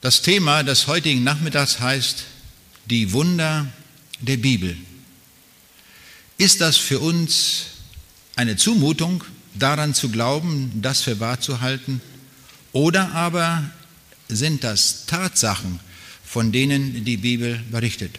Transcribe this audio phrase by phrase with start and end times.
[0.00, 2.24] Das Thema des heutigen Nachmittags heißt
[2.86, 3.66] die Wunder
[4.20, 4.74] der Bibel.
[6.38, 7.66] Ist das für uns
[8.34, 9.22] eine Zumutung,
[9.54, 12.00] daran zu glauben, das für wahr zu halten?
[12.72, 13.70] Oder aber
[14.30, 15.80] sind das Tatsachen,
[16.24, 18.18] von denen die Bibel berichtet?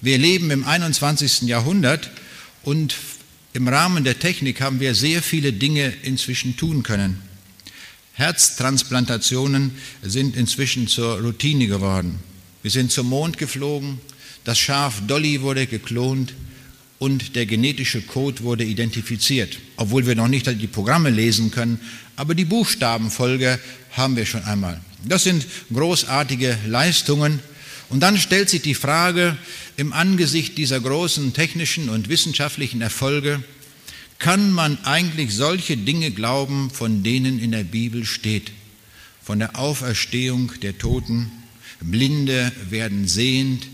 [0.00, 1.42] Wir leben im 21.
[1.42, 2.10] Jahrhundert
[2.62, 2.96] und
[3.52, 7.20] im Rahmen der Technik haben wir sehr viele Dinge inzwischen tun können.
[8.12, 9.72] Herztransplantationen
[10.02, 12.18] sind inzwischen zur Routine geworden.
[12.62, 13.98] Wir sind zum Mond geflogen,
[14.44, 16.34] das Schaf Dolly wurde geklont
[16.98, 21.80] und der genetische Code wurde identifiziert, obwohl wir noch nicht die Programme lesen können,
[22.16, 23.58] aber die Buchstabenfolge
[23.92, 24.80] haben wir schon einmal.
[25.04, 27.40] Das sind großartige Leistungen.
[27.88, 29.36] Und dann stellt sich die Frage
[29.76, 33.42] im Angesicht dieser großen technischen und wissenschaftlichen Erfolge,
[34.20, 38.52] kann man eigentlich solche Dinge glauben, von denen in der Bibel steht?
[39.24, 41.32] Von der Auferstehung der Toten,
[41.80, 43.66] Blinde werden sehend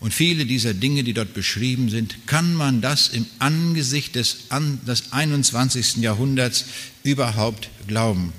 [0.00, 4.48] und viele dieser Dinge, die dort beschrieben sind, kann man das im Angesicht des,
[4.86, 5.98] des 21.
[5.98, 6.66] Jahrhunderts
[7.04, 8.32] überhaupt glauben?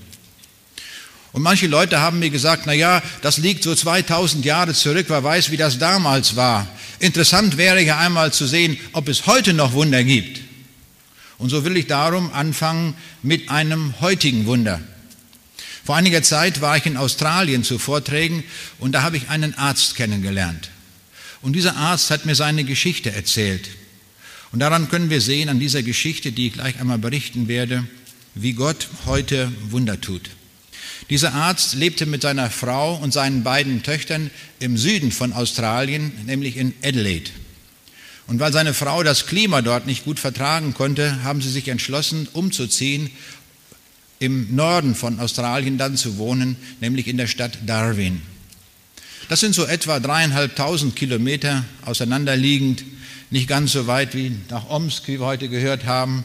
[1.32, 5.24] Und manche Leute haben mir gesagt, na ja, das liegt so 2000 Jahre zurück, wer
[5.24, 6.68] weiß, wie das damals war.
[7.00, 10.47] Interessant wäre ja einmal zu sehen, ob es heute noch Wunder gibt.
[11.38, 14.82] Und so will ich darum anfangen mit einem heutigen Wunder.
[15.86, 18.44] Vor einiger Zeit war ich in Australien zu Vorträgen
[18.80, 20.70] und da habe ich einen Arzt kennengelernt.
[21.42, 23.70] Und dieser Arzt hat mir seine Geschichte erzählt.
[24.52, 27.86] Und daran können wir sehen, an dieser Geschichte, die ich gleich einmal berichten werde,
[28.34, 30.30] wie Gott heute Wunder tut.
[31.10, 36.58] Dieser Arzt lebte mit seiner Frau und seinen beiden Töchtern im Süden von Australien, nämlich
[36.58, 37.30] in Adelaide.
[38.28, 42.28] Und weil seine Frau das Klima dort nicht gut vertragen konnte, haben sie sich entschlossen,
[42.34, 43.10] umzuziehen,
[44.20, 48.22] im Norden von Australien dann zu wohnen, nämlich in der Stadt Darwin.
[49.30, 52.84] Das sind so etwa dreieinhalbtausend Kilometer auseinanderliegend,
[53.30, 56.24] nicht ganz so weit wie nach Omsk, wie wir heute gehört haben.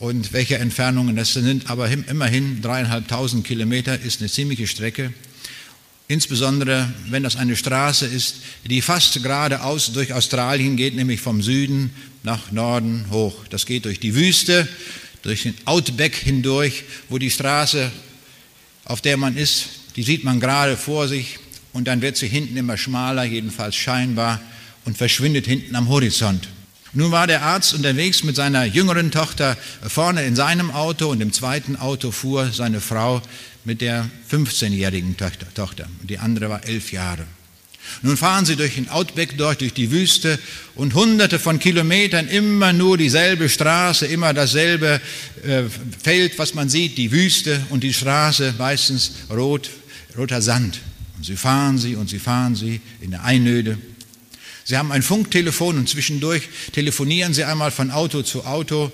[0.00, 5.12] Und welche Entfernungen das sind, aber immerhin dreieinhalbtausend Kilometer ist eine ziemliche Strecke.
[6.10, 11.90] Insbesondere, wenn das eine Straße ist, die fast geradeaus durch Australien geht, nämlich vom Süden
[12.22, 13.36] nach Norden hoch.
[13.50, 14.66] Das geht durch die Wüste,
[15.22, 17.90] durch den Outback hindurch, wo die Straße,
[18.86, 19.66] auf der man ist,
[19.96, 21.38] die sieht man gerade vor sich
[21.74, 24.40] und dann wird sie hinten immer schmaler, jedenfalls scheinbar,
[24.86, 26.48] und verschwindet hinten am Horizont.
[26.94, 31.34] Nun war der Arzt unterwegs mit seiner jüngeren Tochter vorne in seinem Auto und im
[31.34, 33.20] zweiten Auto fuhr seine Frau
[33.64, 35.16] mit der 15-jährigen
[35.54, 35.88] Tochter.
[36.02, 37.26] Die andere war elf Jahre.
[38.02, 40.38] Nun fahren sie durch den Outback dort, durch die Wüste
[40.74, 45.00] und hunderte von Kilometern immer nur dieselbe Straße, immer dasselbe
[45.44, 45.62] äh,
[46.02, 49.70] Feld, was man sieht, die Wüste und die Straße, meistens rot,
[50.16, 50.80] roter Sand.
[51.16, 53.78] Und sie fahren sie und sie fahren sie in der Einöde.
[54.64, 56.42] Sie haben ein Funktelefon und zwischendurch
[56.72, 58.92] telefonieren sie einmal von Auto zu Auto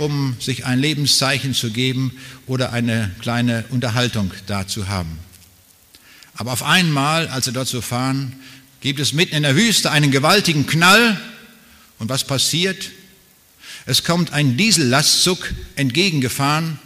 [0.00, 2.12] um sich ein Lebenszeichen zu geben
[2.46, 5.18] oder eine kleine Unterhaltung da zu haben.
[6.34, 8.34] Aber auf einmal, als sie dort so fahren,
[8.80, 11.18] gibt es mitten in der Wüste einen gewaltigen Knall.
[11.98, 12.90] Und was passiert?
[13.86, 16.78] Es kommt ein Diesellastzug entgegengefahren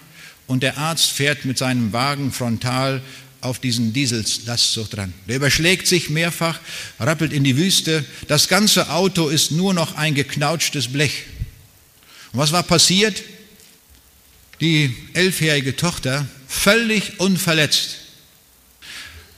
[0.47, 3.03] und der Arzt fährt mit seinem Wagen frontal
[3.41, 5.15] auf diesen Diesellastzug dran.
[5.27, 6.61] Der überschlägt sich mehrfach,
[6.99, 8.05] rappelt in die Wüste.
[8.29, 11.25] Das ganze Auto ist nur noch ein geknautschtes Blech.
[12.33, 13.23] Und was war passiert?
[14.61, 17.97] Die elfjährige Tochter völlig unverletzt.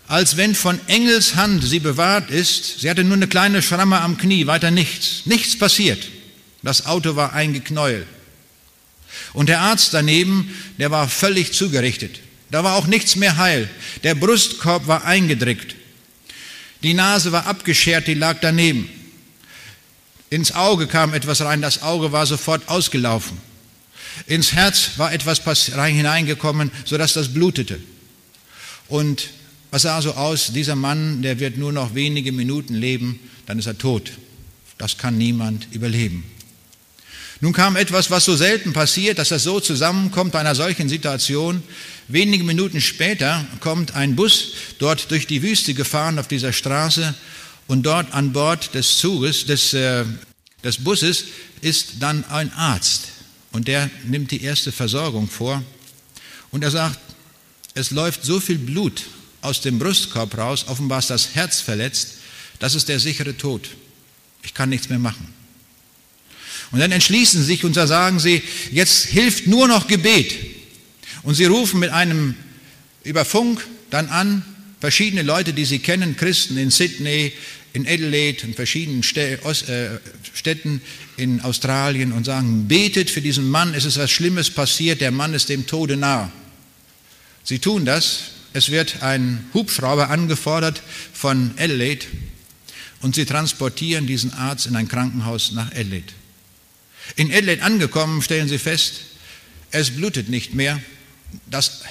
[0.08, 2.80] Als wenn von Engels Hand sie bewahrt ist.
[2.80, 5.22] Sie hatte nur eine kleine Schramme am Knie, weiter nichts.
[5.24, 6.06] Nichts passiert.
[6.62, 8.06] Das Auto war eingeknäuelt.
[9.32, 12.20] Und der Arzt daneben, der war völlig zugerichtet.
[12.50, 13.68] Da war auch nichts mehr heil.
[14.02, 15.74] Der Brustkorb war eingedrückt.
[16.82, 18.90] Die Nase war abgeschert, die lag daneben.
[20.32, 23.36] Ins Auge kam etwas rein, das Auge war sofort ausgelaufen.
[24.26, 25.42] Ins Herz war etwas
[25.76, 27.78] rein hineingekommen, sodass das blutete.
[28.88, 29.28] Und
[29.70, 30.54] was sah so aus?
[30.54, 34.12] Dieser Mann, der wird nur noch wenige Minuten leben, dann ist er tot.
[34.78, 36.24] Das kann niemand überleben.
[37.42, 41.62] Nun kam etwas, was so selten passiert, dass das so zusammenkommt bei einer solchen Situation.
[42.08, 47.14] Wenige Minuten später kommt ein Bus dort durch die Wüste gefahren auf dieser Straße
[47.66, 50.04] und dort an Bord des Zuges, des, äh,
[50.64, 51.24] des Busses,
[51.60, 53.08] ist dann ein Arzt.
[53.52, 55.62] Und der nimmt die erste Versorgung vor.
[56.50, 56.98] Und er sagt,
[57.74, 59.02] es läuft so viel Blut
[59.40, 62.14] aus dem Brustkorb raus, offenbar ist das Herz verletzt,
[62.58, 63.68] das ist der sichere Tod.
[64.42, 65.32] Ich kann nichts mehr machen.
[66.70, 70.34] Und dann entschließen sie sich und da sagen sie, jetzt hilft nur noch Gebet.
[71.22, 72.34] Und sie rufen mit einem
[73.04, 74.44] über Funk dann an,
[74.82, 77.32] Verschiedene Leute, die Sie kennen, Christen in Sydney,
[77.72, 79.38] in Adelaide, in verschiedenen äh,
[80.34, 80.80] Städten
[81.16, 85.34] in Australien und sagen, betet für diesen Mann, es ist was Schlimmes passiert, der Mann
[85.34, 86.32] ist dem Tode nah.
[87.44, 88.22] Sie tun das,
[88.54, 90.82] es wird ein Hubschrauber angefordert
[91.12, 92.04] von Adelaide
[93.02, 96.12] und sie transportieren diesen Arzt in ein Krankenhaus nach Adelaide.
[97.14, 98.94] In Adelaide angekommen, stellen sie fest,
[99.70, 100.82] es blutet nicht mehr,
[101.48, 101.82] das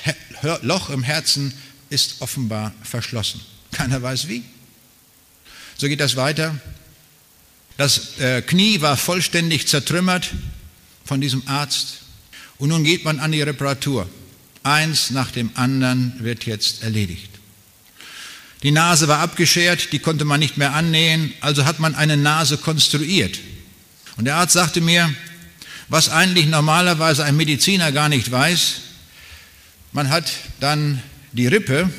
[0.62, 1.54] Loch im Herzen
[1.92, 3.42] ist offenbar verschlossen.
[3.72, 4.44] Keiner weiß wie.
[5.78, 6.60] So geht das weiter.
[7.78, 10.32] Das äh, Knie war vollständig zertrümmert
[11.06, 12.00] von diesem Arzt.
[12.58, 14.10] Und nun geht man an die Reparatur.
[14.64, 17.30] Eins nach dem anderen wird jetzt erledigt.
[18.64, 22.58] Die Nase war abgeschert, die konnte man nicht mehr annähen, also hat man eine Nase
[22.58, 23.40] konstruiert.
[24.18, 25.14] Und der Arzt sagte mir,
[25.90, 28.76] was eigentlich normalerweise ein Mediziner gar nicht weiß,
[29.94, 31.02] man hat dann
[31.34, 31.90] die Rippe,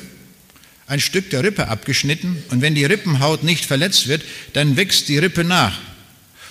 [0.87, 5.17] ein Stück der Rippe abgeschnitten und wenn die Rippenhaut nicht verletzt wird, dann wächst die
[5.17, 5.79] Rippe nach.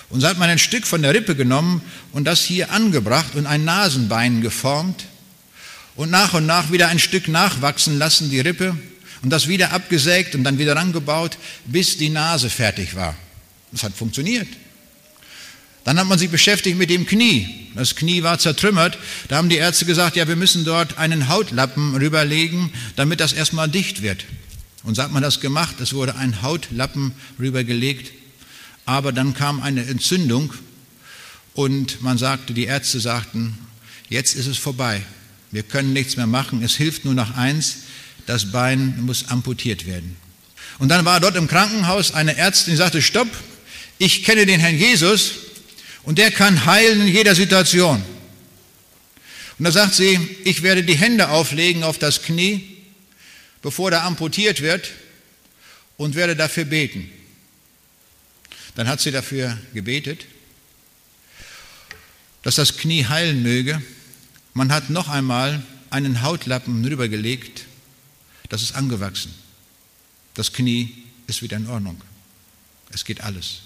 [0.09, 1.81] Und so hat man ein Stück von der Rippe genommen
[2.11, 5.05] und das hier angebracht und ein Nasenbein geformt
[5.95, 8.77] und nach und nach wieder ein Stück nachwachsen lassen, die Rippe,
[9.23, 13.15] und das wieder abgesägt und dann wieder rangebaut, bis die Nase fertig war.
[13.71, 14.47] Das hat funktioniert.
[15.83, 17.69] Dann hat man sich beschäftigt mit dem Knie.
[17.75, 18.97] Das Knie war zertrümmert.
[19.27, 23.67] Da haben die Ärzte gesagt, ja, wir müssen dort einen Hautlappen rüberlegen, damit das erstmal
[23.67, 24.25] dicht wird.
[24.83, 25.79] Und so hat man das gemacht.
[25.81, 28.11] Es wurde ein Hautlappen rübergelegt.
[28.85, 30.53] Aber dann kam eine Entzündung
[31.53, 33.57] und man sagte, die Ärzte sagten,
[34.09, 35.01] jetzt ist es vorbei.
[35.51, 36.63] Wir können nichts mehr machen.
[36.63, 37.77] Es hilft nur noch eins.
[38.25, 40.17] Das Bein muss amputiert werden.
[40.79, 43.27] Und dann war dort im Krankenhaus eine Ärztin, die sagte, stopp,
[43.99, 45.42] ich kenne den Herrn Jesus
[46.03, 48.03] und der kann heilen in jeder Situation.
[49.57, 52.77] Und da sagt sie, ich werde die Hände auflegen auf das Knie,
[53.61, 54.91] bevor der amputiert wird
[55.97, 57.09] und werde dafür beten.
[58.75, 60.25] Dann hat sie dafür gebetet,
[62.41, 63.81] dass das Knie heilen möge.
[64.53, 67.65] Man hat noch einmal einen Hautlappen rübergelegt,
[68.49, 69.33] das ist angewachsen.
[70.33, 72.01] Das Knie ist wieder in Ordnung.
[72.91, 73.61] Es geht alles.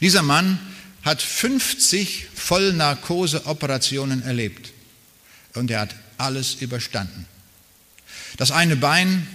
[0.00, 0.58] Dieser Mann
[1.02, 4.72] hat 50 Vollnarkose-Operationen erlebt
[5.54, 7.26] und er hat alles überstanden.
[8.36, 9.26] Das eine Bein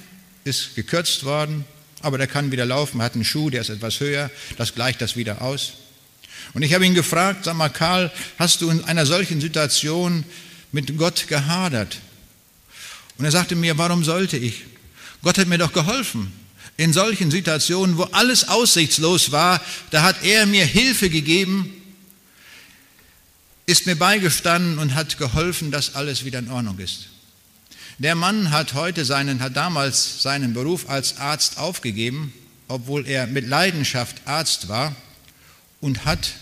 [0.43, 1.65] ist gekürzt worden,
[2.01, 5.15] aber der kann wieder laufen, hat einen Schuh, der ist etwas höher, das gleicht das
[5.15, 5.73] wieder aus.
[6.53, 10.23] Und ich habe ihn gefragt, sag mal Karl, hast du in einer solchen Situation
[10.71, 11.97] mit Gott gehadert?
[13.17, 14.63] Und er sagte mir, warum sollte ich?
[15.23, 16.31] Gott hat mir doch geholfen.
[16.77, 19.61] In solchen Situationen, wo alles aussichtslos war,
[19.91, 21.71] da hat er mir Hilfe gegeben,
[23.65, 27.07] ist mir beigestanden und hat geholfen, dass alles wieder in Ordnung ist.
[27.97, 32.33] Der Mann hat heute seinen, hat damals seinen Beruf als Arzt aufgegeben,
[32.67, 34.95] obwohl er mit Leidenschaft Arzt war
[35.79, 36.33] und hat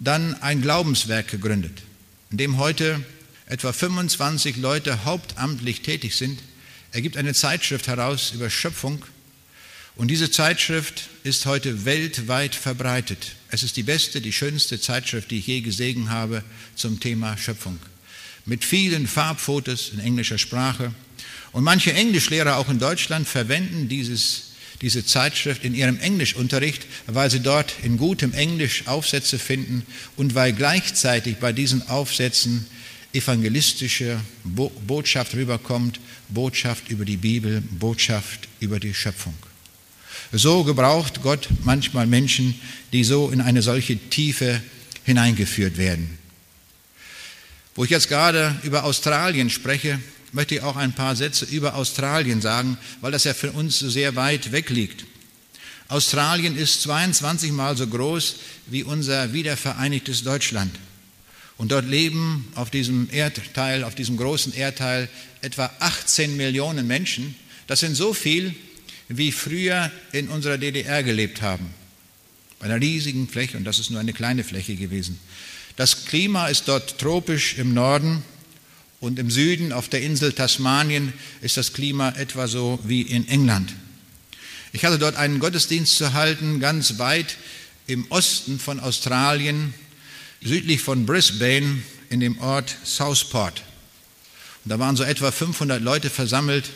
[0.00, 1.82] dann ein Glaubenswerk gegründet,
[2.30, 3.04] in dem heute
[3.46, 6.40] etwa 25 Leute hauptamtlich tätig sind.
[6.90, 9.04] Er gibt eine Zeitschrift heraus über Schöpfung
[9.96, 13.36] und diese Zeitschrift ist heute weltweit verbreitet.
[13.50, 16.42] Es ist die beste, die schönste Zeitschrift, die ich je gesehen habe
[16.74, 17.78] zum Thema Schöpfung.
[18.44, 20.92] Mit vielen Farbfotos in englischer Sprache.
[21.52, 27.40] Und manche Englischlehrer auch in Deutschland verwenden dieses, diese Zeitschrift in ihrem Englischunterricht, weil sie
[27.40, 29.86] dort in gutem Englisch Aufsätze finden
[30.16, 32.66] und weil gleichzeitig bei diesen Aufsätzen
[33.12, 39.34] evangelistische Botschaft rüberkommt, Botschaft über die Bibel, Botschaft über die Schöpfung.
[40.36, 42.60] So gebraucht Gott manchmal Menschen,
[42.92, 44.60] die so in eine solche Tiefe
[45.04, 46.18] hineingeführt werden.
[47.76, 50.00] Wo ich jetzt gerade über Australien spreche,
[50.32, 53.88] möchte ich auch ein paar Sätze über Australien sagen, weil das ja für uns so
[53.88, 55.06] sehr weit weg liegt.
[55.86, 58.36] Australien ist 22 Mal so groß
[58.66, 60.74] wie unser wiedervereinigtes Deutschland.
[61.58, 65.08] Und dort leben auf diesem Erdteil, auf diesem großen Erdteil
[65.42, 67.36] etwa 18 Millionen Menschen.
[67.68, 68.56] Das sind so viel,
[69.16, 71.72] wie früher in unserer DDR gelebt haben.
[72.58, 75.18] Bei einer riesigen Fläche, und das ist nur eine kleine Fläche gewesen.
[75.76, 78.22] Das Klima ist dort tropisch im Norden
[79.00, 83.74] und im Süden auf der Insel Tasmanien ist das Klima etwa so wie in England.
[84.72, 87.36] Ich hatte dort einen Gottesdienst zu halten, ganz weit
[87.86, 89.74] im Osten von Australien,
[90.42, 93.62] südlich von Brisbane in dem Ort Southport.
[94.64, 96.70] Und da waren so etwa 500 Leute versammelt.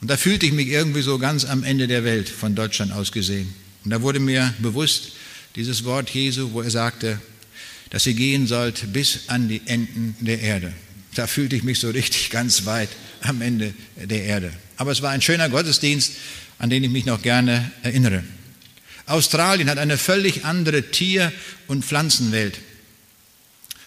[0.00, 3.12] Und da fühlte ich mich irgendwie so ganz am Ende der Welt von Deutschland aus
[3.12, 3.54] gesehen.
[3.84, 5.12] Und da wurde mir bewusst
[5.54, 7.20] dieses Wort Jesu, wo er sagte,
[7.90, 10.72] dass ihr gehen sollt bis an die Enden der Erde.
[11.14, 12.90] Da fühlte ich mich so richtig ganz weit
[13.22, 14.52] am Ende der Erde.
[14.76, 16.12] Aber es war ein schöner Gottesdienst,
[16.58, 18.22] an den ich mich noch gerne erinnere.
[19.06, 21.32] Australien hat eine völlig andere Tier-
[21.68, 22.58] und Pflanzenwelt.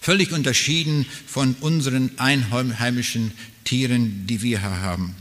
[0.02, 3.32] Völlig unterschieden von unseren einheimischen
[3.66, 5.16] Tieren, die wir haben.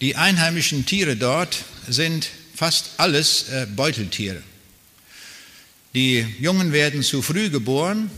[0.00, 4.42] Die einheimischen Tiere dort sind fast alles äh, Beuteltiere.
[5.94, 8.10] Die Jungen werden zu früh geboren.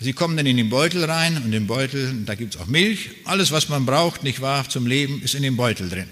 [0.00, 3.10] Sie kommen dann in den Beutel rein und im Beutel, da gibt es auch Milch.
[3.24, 6.08] Alles, was man braucht, nicht wahr, zum Leben, ist in dem Beutel drin.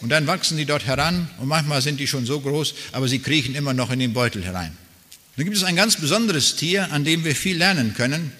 [0.00, 3.18] Und dann wachsen die dort heran und manchmal sind die schon so groß, aber sie
[3.20, 4.76] kriechen immer noch in den Beutel herein.
[5.36, 8.32] Dann gibt es ein ganz besonderes Tier, an dem wir viel lernen können.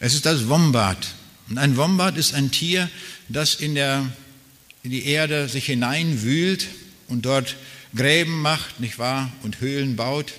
[0.00, 1.06] Es ist das Wombat.
[1.48, 2.88] Und ein Wombat ist ein Tier,
[3.28, 4.04] das in, der,
[4.82, 6.66] in die Erde sich hineinwühlt
[7.08, 7.56] und dort
[7.94, 10.32] Gräben macht, nicht wahr, und Höhlen baut.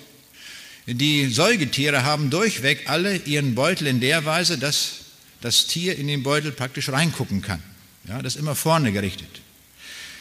[0.86, 4.96] Die Säugetiere haben durchweg alle ihren Beutel in der Weise, dass
[5.40, 7.62] das Tier in den Beutel praktisch reingucken kann.
[8.06, 9.40] Ja, das ist immer vorne gerichtet.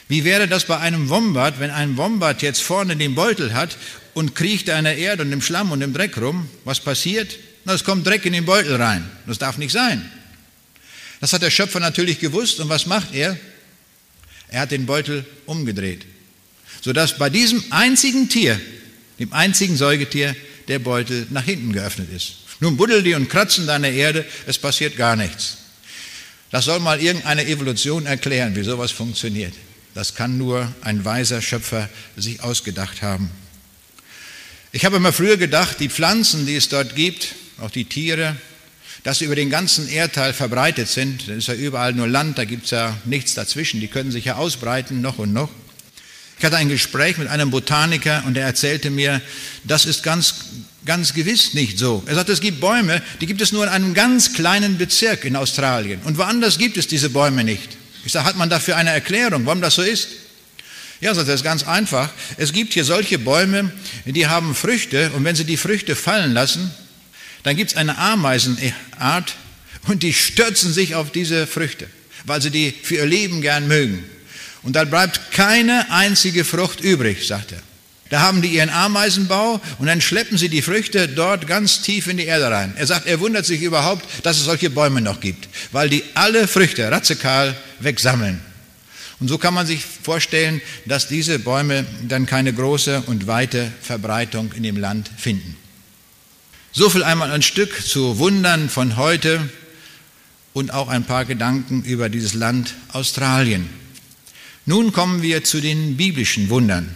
[0.08, 3.78] Wie wäre das bei einem Wombat, wenn ein Wombat jetzt vorne den Beutel hat
[4.14, 6.50] und kriecht da in der Erde und im Schlamm und im Dreck rum?
[6.64, 7.38] Was passiert?
[7.66, 9.10] Na, es kommt Dreck in den Beutel rein.
[9.28, 10.10] Das darf nicht sein.
[11.20, 13.38] Das hat der Schöpfer natürlich gewusst und was macht er?
[14.54, 16.06] Er hat den Beutel umgedreht,
[16.82, 18.62] sodass bei diesem einzigen Tier,
[19.18, 20.36] dem einzigen Säugetier,
[20.68, 22.36] der Beutel nach hinten geöffnet ist.
[22.60, 25.58] Nun buddeln die und kratzen da in der Erde, es passiert gar nichts.
[26.52, 29.56] Das soll mal irgendeine Evolution erklären, wie sowas funktioniert.
[29.96, 33.32] Das kann nur ein weiser Schöpfer sich ausgedacht haben.
[34.72, 38.36] Ich habe immer früher gedacht, die Pflanzen, die es dort gibt, auch die Tiere,
[39.04, 41.28] dass sie über den ganzen Erdteil verbreitet sind.
[41.28, 43.80] Da ist ja überall nur Land, da gibt es ja nichts dazwischen.
[43.80, 45.50] Die können sich ja ausbreiten, noch und noch.
[46.38, 49.22] Ich hatte ein Gespräch mit einem Botaniker und er erzählte mir,
[49.64, 50.36] das ist ganz,
[50.86, 52.04] ganz gewiss nicht so.
[52.06, 55.36] Er sagt, es gibt Bäume, die gibt es nur in einem ganz kleinen Bezirk in
[55.36, 56.02] Australien.
[56.04, 57.78] Und woanders gibt es diese Bäume nicht.
[58.06, 60.10] Ich sage, hat man dafür eine Erklärung, warum das so ist?
[61.00, 62.10] Ja, sagt er, ist ganz einfach.
[62.38, 63.72] Es gibt hier solche Bäume,
[64.06, 66.72] die haben Früchte und wenn sie die Früchte fallen lassen,
[67.44, 69.36] dann gibt es eine Ameisenart
[69.88, 71.88] und die stürzen sich auf diese Früchte,
[72.26, 74.04] weil sie die für ihr Leben gern mögen.
[74.64, 77.62] Und dann bleibt keine einzige Frucht übrig, sagt er.
[78.10, 82.18] Da haben die ihren Ameisenbau und dann schleppen sie die Früchte dort ganz tief in
[82.18, 82.74] die Erde rein.
[82.78, 86.48] Er sagt, er wundert sich überhaupt, dass es solche Bäume noch gibt, weil die alle
[86.48, 88.40] Früchte radikal wegsammeln.
[89.20, 94.52] Und so kann man sich vorstellen, dass diese Bäume dann keine große und weite Verbreitung
[94.54, 95.56] in dem Land finden.
[96.76, 99.48] So viel einmal ein Stück zu Wundern von heute
[100.54, 103.70] und auch ein paar Gedanken über dieses Land Australien.
[104.66, 106.96] Nun kommen wir zu den biblischen Wundern.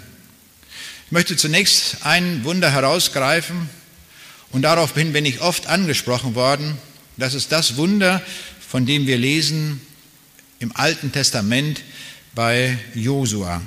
[1.06, 3.70] Ich möchte zunächst ein Wunder herausgreifen
[4.52, 6.76] und daraufhin bin ich oft angesprochen worden.
[7.16, 8.24] Das ist das Wunder,
[8.68, 9.80] von dem wir lesen
[10.58, 11.84] im Alten Testament
[12.34, 13.62] bei Josua.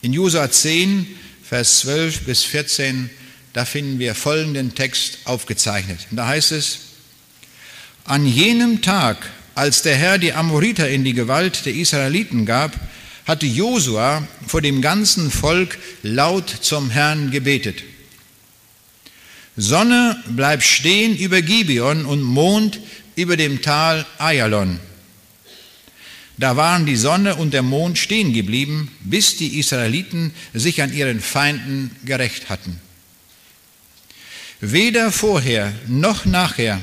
[0.00, 1.08] In Josua 10,
[1.42, 3.10] Vers 12 bis 14,
[3.52, 6.00] da finden wir folgenden Text aufgezeichnet.
[6.10, 6.78] Da heißt es,
[8.04, 12.72] an jenem Tag, als der Herr die Amoriter in die Gewalt der Israeliten gab,
[13.26, 17.82] hatte Josua vor dem ganzen Volk laut zum Herrn gebetet.
[19.56, 22.80] Sonne bleib stehen über Gibeon und Mond
[23.16, 24.80] über dem Tal Ayalon.
[26.38, 31.20] Da waren die Sonne und der Mond stehen geblieben, bis die Israeliten sich an ihren
[31.20, 32.80] Feinden gerecht hatten.
[34.60, 36.80] Weder vorher noch nachher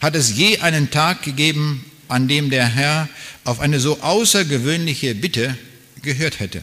[0.00, 3.08] hat es je einen Tag gegeben, an dem der Herr
[3.44, 5.56] auf eine so außergewöhnliche Bitte
[6.02, 6.62] gehört hätte.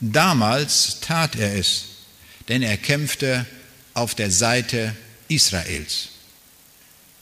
[0.00, 1.84] Damals tat er es,
[2.48, 3.46] denn er kämpfte
[3.94, 4.94] auf der Seite
[5.26, 6.10] Israels.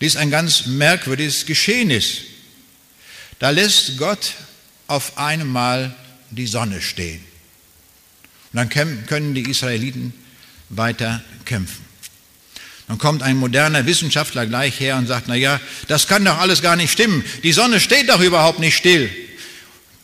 [0.00, 2.18] Dies ist ein ganz merkwürdiges Geschehnis.
[3.38, 4.34] Da lässt Gott
[4.88, 5.94] auf einmal
[6.30, 7.24] die Sonne stehen.
[8.52, 10.12] Und dann können die Israeliten
[10.68, 11.85] weiter kämpfen.
[12.88, 16.62] Dann kommt ein moderner Wissenschaftler gleich her und sagt, na ja, das kann doch alles
[16.62, 17.24] gar nicht stimmen.
[17.42, 19.10] Die Sonne steht doch überhaupt nicht still.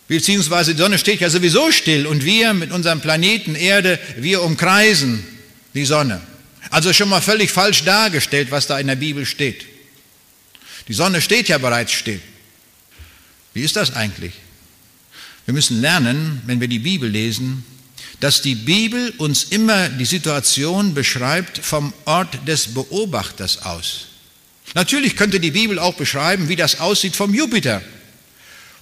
[0.08, 5.24] Beziehungsweise die Sonne steht ja sowieso still und wir mit unserem Planeten Erde, wir umkreisen
[5.74, 6.20] die Sonne.
[6.70, 9.64] Also schon mal völlig falsch dargestellt, was da in der Bibel steht.
[10.88, 12.20] Die Sonne steht ja bereits still.
[13.54, 14.32] Wie ist das eigentlich?
[15.44, 17.64] Wir müssen lernen, wenn wir die Bibel lesen,
[18.22, 24.06] dass die Bibel uns immer die Situation beschreibt vom Ort des Beobachters aus.
[24.74, 27.82] Natürlich könnte die Bibel auch beschreiben, wie das aussieht vom Jupiter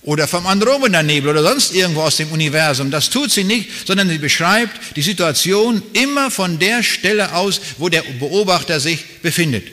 [0.03, 2.91] oder vom Andromeda-Nebel oder sonst irgendwo aus dem Universum.
[2.91, 7.89] Das tut sie nicht, sondern sie beschreibt die Situation immer von der Stelle aus, wo
[7.89, 9.67] der Beobachter sich befindet.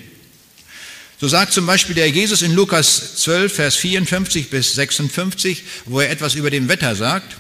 [1.20, 6.10] So sagt zum Beispiel der Jesus in Lukas 12, Vers 54 bis 56, wo er
[6.10, 7.36] etwas über dem Wetter sagt.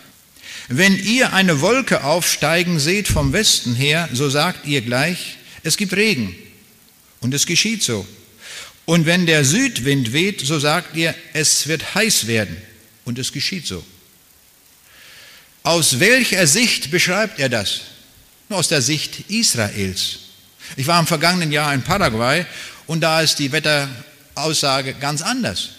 [0.67, 5.93] Wenn ihr eine Wolke aufsteigen seht vom Westen her, so sagt ihr gleich, es gibt
[5.93, 6.35] Regen.
[7.21, 8.05] Und es geschieht so.
[8.85, 12.57] Und wenn der Südwind weht, so sagt ihr, es wird heiß werden.
[13.05, 13.83] Und es geschieht so.
[15.63, 17.81] Aus welcher Sicht beschreibt er das?
[18.49, 20.19] Aus der Sicht Israels.
[20.75, 22.45] Ich war im vergangenen Jahr in Paraguay
[22.87, 25.69] und da ist die Wetteraussage ganz anders.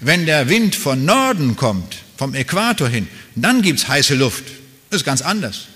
[0.00, 4.44] Wenn der Wind von Norden kommt, vom Äquator hin, dann gibt es heiße Luft.
[4.90, 5.68] Das ist ganz anders.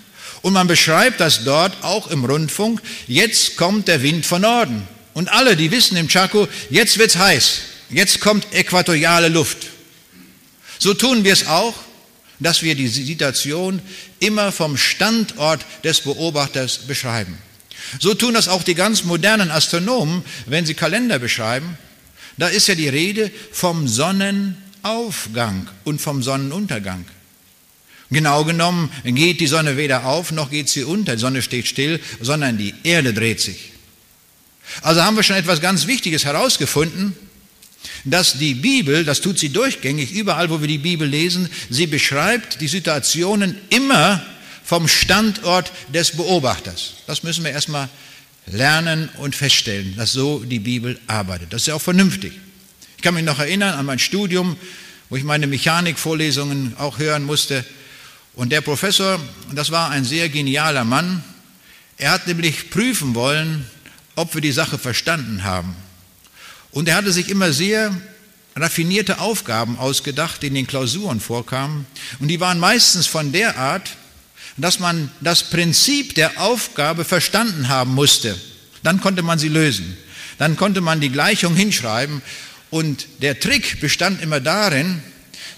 [0.42, 2.82] Und man beschreibt das dort auch im Rundfunk.
[3.06, 4.86] Jetzt kommt der Wind von Norden.
[5.14, 7.60] Und alle, die wissen im Chaco, jetzt wird es heiß.
[7.90, 9.58] Jetzt kommt äquatoriale Luft.
[10.78, 11.74] So tun wir es auch,
[12.40, 13.80] dass wir die Situation
[14.18, 17.38] immer vom Standort des Beobachters beschreiben.
[18.00, 21.78] So tun das auch die ganz modernen Astronomen, wenn sie Kalender beschreiben.
[22.36, 23.86] Da ist ja die Rede vom
[24.82, 27.04] Sonnenaufgang und vom Sonnenuntergang.
[28.10, 32.00] Genau genommen geht die Sonne weder auf noch geht sie unter, die Sonne steht still,
[32.20, 33.72] sondern die Erde dreht sich.
[34.82, 37.14] Also haben wir schon etwas ganz Wichtiges herausgefunden,
[38.04, 42.60] dass die Bibel, das tut sie durchgängig, überall wo wir die Bibel lesen, sie beschreibt
[42.60, 44.22] die Situationen immer
[44.64, 46.94] vom Standort des Beobachters.
[47.06, 47.88] Das müssen wir erstmal
[48.46, 51.52] lernen und feststellen, dass so die Bibel arbeitet.
[51.52, 52.32] Das ist ja auch vernünftig.
[53.02, 54.56] Ich kann mich noch erinnern an mein Studium,
[55.08, 57.64] wo ich meine Mechanikvorlesungen auch hören musste.
[58.34, 59.18] Und der Professor,
[59.52, 61.24] das war ein sehr genialer Mann,
[61.96, 63.66] er hat nämlich prüfen wollen,
[64.14, 65.74] ob wir die Sache verstanden haben.
[66.70, 67.92] Und er hatte sich immer sehr
[68.54, 71.86] raffinierte Aufgaben ausgedacht, die in den Klausuren vorkamen.
[72.20, 73.96] Und die waren meistens von der Art,
[74.56, 78.40] dass man das Prinzip der Aufgabe verstanden haben musste.
[78.84, 79.96] Dann konnte man sie lösen.
[80.38, 82.22] Dann konnte man die Gleichung hinschreiben.
[82.72, 85.02] Und der Trick bestand immer darin,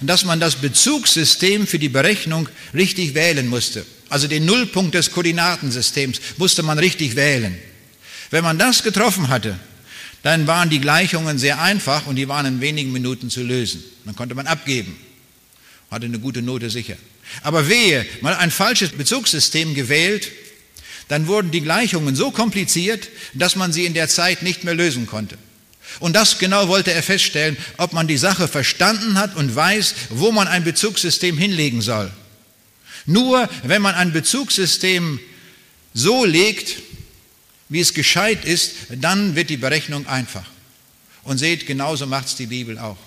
[0.00, 3.86] dass man das Bezugssystem für die Berechnung richtig wählen musste.
[4.08, 7.56] Also den Nullpunkt des Koordinatensystems musste man richtig wählen.
[8.32, 9.56] Wenn man das getroffen hatte,
[10.24, 13.84] dann waren die Gleichungen sehr einfach und die waren in wenigen Minuten zu lösen.
[14.04, 14.98] Dann konnte man abgeben,
[15.92, 16.96] hatte eine gute Note sicher.
[17.44, 20.32] Aber wehe, mal ein falsches Bezugssystem gewählt,
[21.06, 25.06] dann wurden die Gleichungen so kompliziert, dass man sie in der Zeit nicht mehr lösen
[25.06, 25.38] konnte.
[26.00, 30.32] Und das genau wollte er feststellen, ob man die Sache verstanden hat und weiß, wo
[30.32, 32.10] man ein Bezugssystem hinlegen soll.
[33.06, 35.20] Nur wenn man ein Bezugssystem
[35.92, 36.76] so legt,
[37.68, 40.44] wie es gescheit ist, dann wird die Berechnung einfach.
[41.22, 42.98] Und seht, genauso macht es die Bibel auch.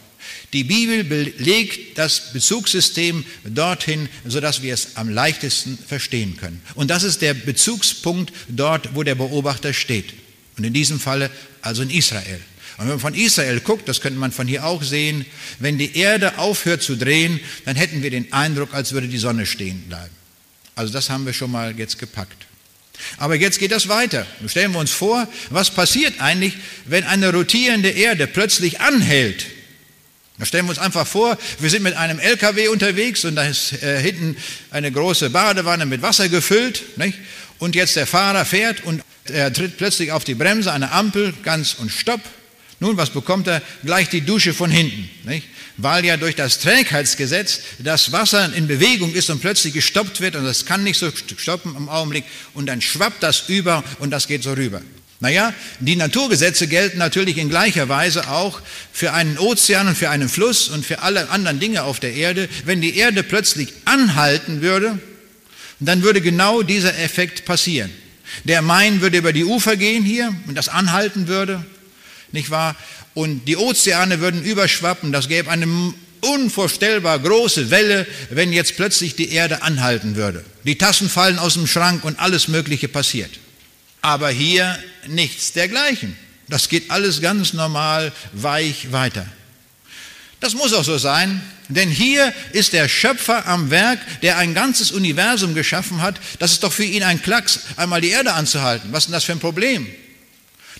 [0.53, 6.61] Die Bibel belegt das Bezugssystem dorthin, sodass wir es am leichtesten verstehen können.
[6.75, 10.13] Und das ist der Bezugspunkt dort, wo der Beobachter steht.
[10.57, 11.29] Und in diesem Falle
[11.61, 12.39] also in Israel.
[12.77, 15.25] Und wenn man von Israel guckt, das könnte man von hier auch sehen,
[15.59, 19.45] wenn die Erde aufhört zu drehen, dann hätten wir den Eindruck, als würde die Sonne
[19.45, 20.13] stehen bleiben.
[20.75, 22.45] Also das haben wir schon mal jetzt gepackt.
[23.17, 24.25] Aber jetzt geht das weiter.
[24.47, 26.53] Stellen wir uns vor, was passiert eigentlich,
[26.85, 29.47] wenn eine rotierende Erde plötzlich anhält?
[30.37, 33.81] Da stellen wir uns einfach vor, wir sind mit einem LKW unterwegs und da ist
[33.81, 34.37] äh, hinten
[34.69, 36.97] eine große Badewanne mit Wasser gefüllt.
[36.97, 37.17] Nicht?
[37.57, 41.73] Und jetzt der Fahrer fährt und er tritt plötzlich auf die Bremse, eine Ampel, ganz
[41.73, 42.21] und stopp.
[42.79, 43.61] Nun, was bekommt er?
[43.83, 45.09] Gleich die Dusche von hinten.
[45.27, 45.47] Nicht?
[45.77, 50.43] Weil ja durch das Trägheitsgesetz das Wasser in Bewegung ist und plötzlich gestoppt wird und
[50.43, 54.43] das kann nicht so stoppen im Augenblick und dann schwappt das über und das geht
[54.43, 54.81] so rüber.
[55.19, 58.61] Naja, die Naturgesetze gelten natürlich in gleicher Weise auch
[58.91, 62.47] für einen Ozean und für einen Fluss und für alle anderen Dinge auf der Erde.
[62.65, 64.99] Wenn die Erde plötzlich anhalten würde,
[65.79, 67.89] dann würde genau dieser Effekt passieren.
[68.43, 71.65] Der Main würde über die Ufer gehen hier und das anhalten würde,
[72.37, 72.75] nicht wahr?
[73.13, 75.11] Und die Ozeane würden überschwappen.
[75.11, 75.67] Das gäbe eine
[76.21, 80.43] unvorstellbar große Welle, wenn jetzt plötzlich die Erde anhalten würde.
[80.63, 83.31] Die Tassen fallen aus dem Schrank und alles Mögliche passiert
[84.01, 86.17] aber hier nichts dergleichen.
[86.47, 89.27] Das geht alles ganz normal, weich weiter.
[90.39, 94.91] Das muss auch so sein, denn hier ist der Schöpfer am Werk, der ein ganzes
[94.91, 96.15] Universum geschaffen hat.
[96.39, 98.93] Das ist doch für ihn ein Klacks, einmal die Erde anzuhalten.
[98.93, 99.87] Was ist denn das für ein Problem?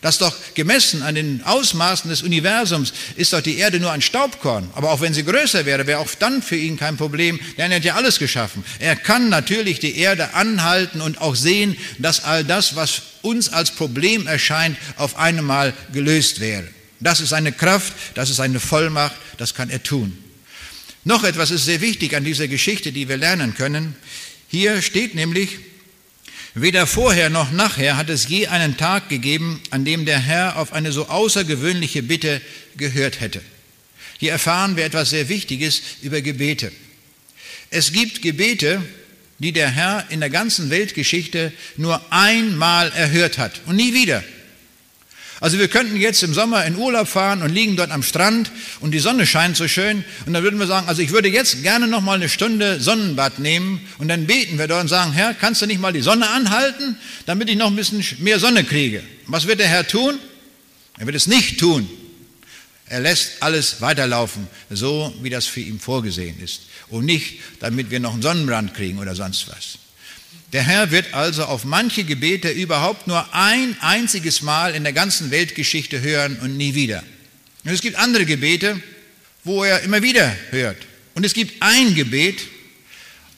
[0.02, 4.70] Das doch gemessen an den Ausmaßen des Universums ist doch die Erde nur ein Staubkorn.
[4.76, 7.78] Aber auch wenn sie größer wäre, wäre auch dann für ihn kein Problem, denn er
[7.78, 8.64] hat ja alles geschaffen.
[8.80, 13.72] Er kann natürlich die Erde anhalten und auch sehen, dass all das, was uns als
[13.72, 16.68] Problem erscheint, auf einmal gelöst wäre.
[17.00, 20.18] Das ist eine Kraft, das ist eine Vollmacht, das kann er tun.
[21.04, 23.96] Noch etwas ist sehr wichtig an dieser Geschichte, die wir lernen können.
[24.50, 25.60] Hier steht nämlich,
[26.60, 30.74] Weder vorher noch nachher hat es je einen Tag gegeben, an dem der Herr auf
[30.74, 32.42] eine so außergewöhnliche Bitte
[32.78, 33.42] gehört hätte.
[34.18, 36.72] Hier erfahren wir etwas sehr Wichtiges über Gebete.
[37.70, 38.82] Es gibt Gebete,
[39.38, 44.24] die der Herr in der ganzen Weltgeschichte nur einmal erhört hat und nie wieder.
[45.40, 48.92] Also wir könnten jetzt im Sommer in Urlaub fahren und liegen dort am Strand und
[48.92, 51.88] die Sonne scheint so schön und dann würden wir sagen, also ich würde jetzt gerne
[51.88, 55.62] noch mal eine Stunde Sonnenbad nehmen und dann beten wir dort und sagen, Herr, kannst
[55.62, 56.98] du nicht mal die Sonne anhalten,
[57.28, 59.04] damit ich noch ein bisschen mehr Sonne kriege?
[59.28, 60.18] Was wird der Herr tun?
[60.98, 61.88] Er wird es nicht tun.
[62.90, 68.00] Er lässt alles weiterlaufen, so wie das für ihn vorgesehen ist und nicht, damit wir
[68.00, 69.78] noch einen Sonnenbrand kriegen oder sonst was.
[70.54, 75.30] Der Herr wird also auf manche Gebete überhaupt nur ein einziges Mal in der ganzen
[75.30, 77.04] Weltgeschichte hören und nie wieder.
[77.66, 78.82] Und es gibt andere Gebete,
[79.44, 80.78] wo er immer wieder hört.
[81.16, 82.40] Und es gibt ein Gebet,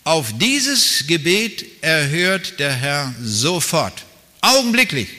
[0.03, 4.05] auf dieses Gebet erhört der Herr sofort,
[4.41, 5.09] augenblicklich.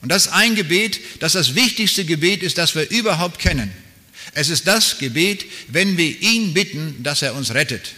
[0.00, 3.72] Und das ist ein Gebet, das das wichtigste Gebet ist, das wir überhaupt kennen.
[4.34, 7.94] Es ist das Gebet, wenn wir ihn bitten, dass er uns rettet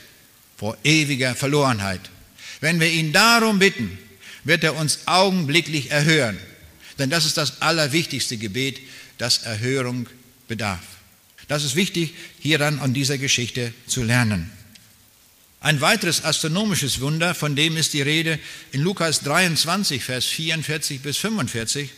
[0.57, 2.01] vor ewiger Verlorenheit.
[2.65, 3.99] Wenn wir ihn darum bitten,
[4.45, 6.39] wird er uns augenblicklich erhören.
[6.99, 8.81] Denn das ist das allerwichtigste Gebet,
[9.19, 10.09] das Erhörung
[10.49, 10.81] bedarf.
[11.47, 14.51] Das ist wichtig, hier dann an dieser Geschichte zu lernen.
[15.61, 18.39] Ein weiteres astronomisches Wunder, von dem ist die Rede
[18.73, 21.91] in Lukas 23, Vers 44 bis 45.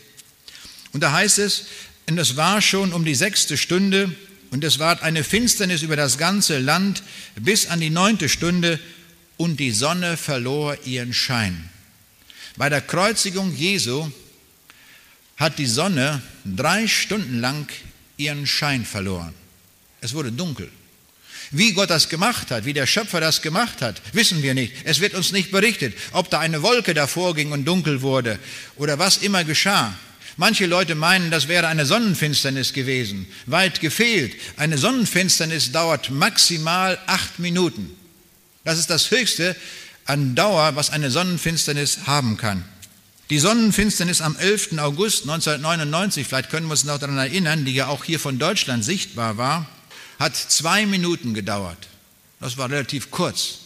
[0.91, 1.67] Und da heißt es,
[2.09, 4.13] und es war schon um die sechste Stunde,
[4.49, 7.03] und es ward eine Finsternis über das ganze Land
[7.39, 8.81] bis an die neunte Stunde,
[9.37, 11.69] und die Sonne verlor ihren Schein.
[12.57, 14.11] Bei der Kreuzigung Jesu
[15.37, 17.67] hat die Sonne drei Stunden lang
[18.17, 19.33] ihren Schein verloren.
[20.01, 20.69] Es wurde dunkel.
[21.51, 24.73] Wie Gott das gemacht hat, wie der Schöpfer das gemacht hat, wissen wir nicht.
[24.83, 28.39] Es wird uns nicht berichtet, ob da eine Wolke davor ging und dunkel wurde
[28.75, 29.95] oder was immer geschah.
[30.35, 33.27] Manche Leute meinen, das wäre eine Sonnenfinsternis gewesen.
[33.45, 34.35] Weit gefehlt.
[34.57, 37.95] Eine Sonnenfinsternis dauert maximal acht Minuten.
[38.67, 39.55] Das ist das Höchste
[40.03, 42.65] an Dauer, was eine Sonnenfinsternis haben kann.
[43.29, 44.77] Die Sonnenfinsternis am 11.
[44.79, 48.83] August 1999, vielleicht können wir uns noch daran erinnern, die ja auch hier von Deutschland
[48.83, 49.69] sichtbar war,
[50.19, 51.77] hat zwei Minuten gedauert.
[52.41, 53.59] Das war relativ kurz.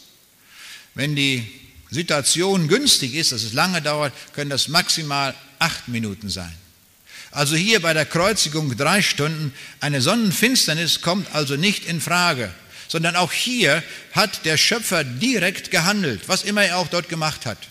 [0.94, 1.50] Wenn die
[1.90, 6.54] Situation günstig ist, dass es lange dauert, können das maximal acht Minuten sein.
[7.32, 9.52] Also hier bei der Kreuzigung drei Stunden.
[9.80, 12.54] Eine Sonnenfinsternis kommt also nicht in Frage
[12.92, 17.70] sondern auch hier hat der Schöpfer direkt gehandelt, was immer er auch dort gemacht hat.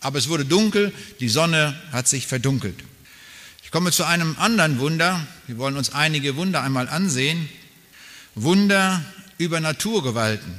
[0.00, 2.74] Aber es wurde dunkel, die Sonne hat sich verdunkelt.
[3.62, 5.24] Ich komme zu einem anderen Wunder.
[5.46, 7.48] Wir wollen uns einige Wunder einmal ansehen.
[8.34, 9.04] Wunder
[9.38, 10.52] über Naturgewalten.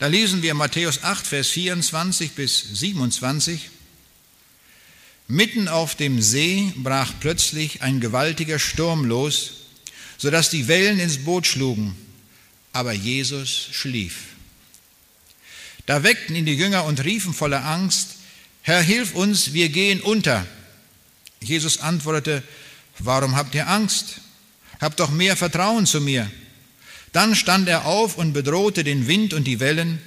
[0.00, 3.70] Da lesen wir Matthäus 8, Vers 24 bis 27.
[5.28, 9.52] Mitten auf dem See brach plötzlich ein gewaltiger Sturm los,
[10.18, 11.94] sodass die Wellen ins Boot schlugen
[12.72, 14.30] aber Jesus schlief.
[15.86, 18.16] Da weckten ihn die Jünger und riefen voller Angst,
[18.62, 20.46] Herr, hilf uns, wir gehen unter.
[21.40, 22.42] Jesus antwortete,
[22.98, 24.20] warum habt ihr Angst?
[24.80, 26.30] Habt doch mehr Vertrauen zu mir.
[27.12, 30.00] Dann stand er auf und bedrohte den Wind und die Wellen.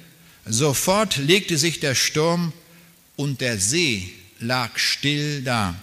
[0.46, 2.52] Sofort legte sich der Sturm
[3.16, 5.74] und der See lag still da.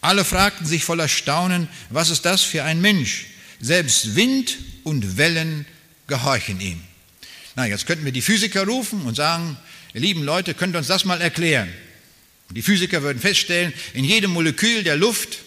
[0.00, 3.26] Alle fragten sich voller Staunen, was ist das für ein Mensch?
[3.64, 5.64] Selbst Wind und Wellen
[6.06, 6.82] gehorchen ihm.
[7.56, 9.56] Na, jetzt könnten wir die Physiker rufen und sagen,
[9.94, 11.72] ihr lieben Leute, könnt ihr uns das mal erklären?
[12.50, 15.38] Und die Physiker würden feststellen, in jedem Molekül der Luft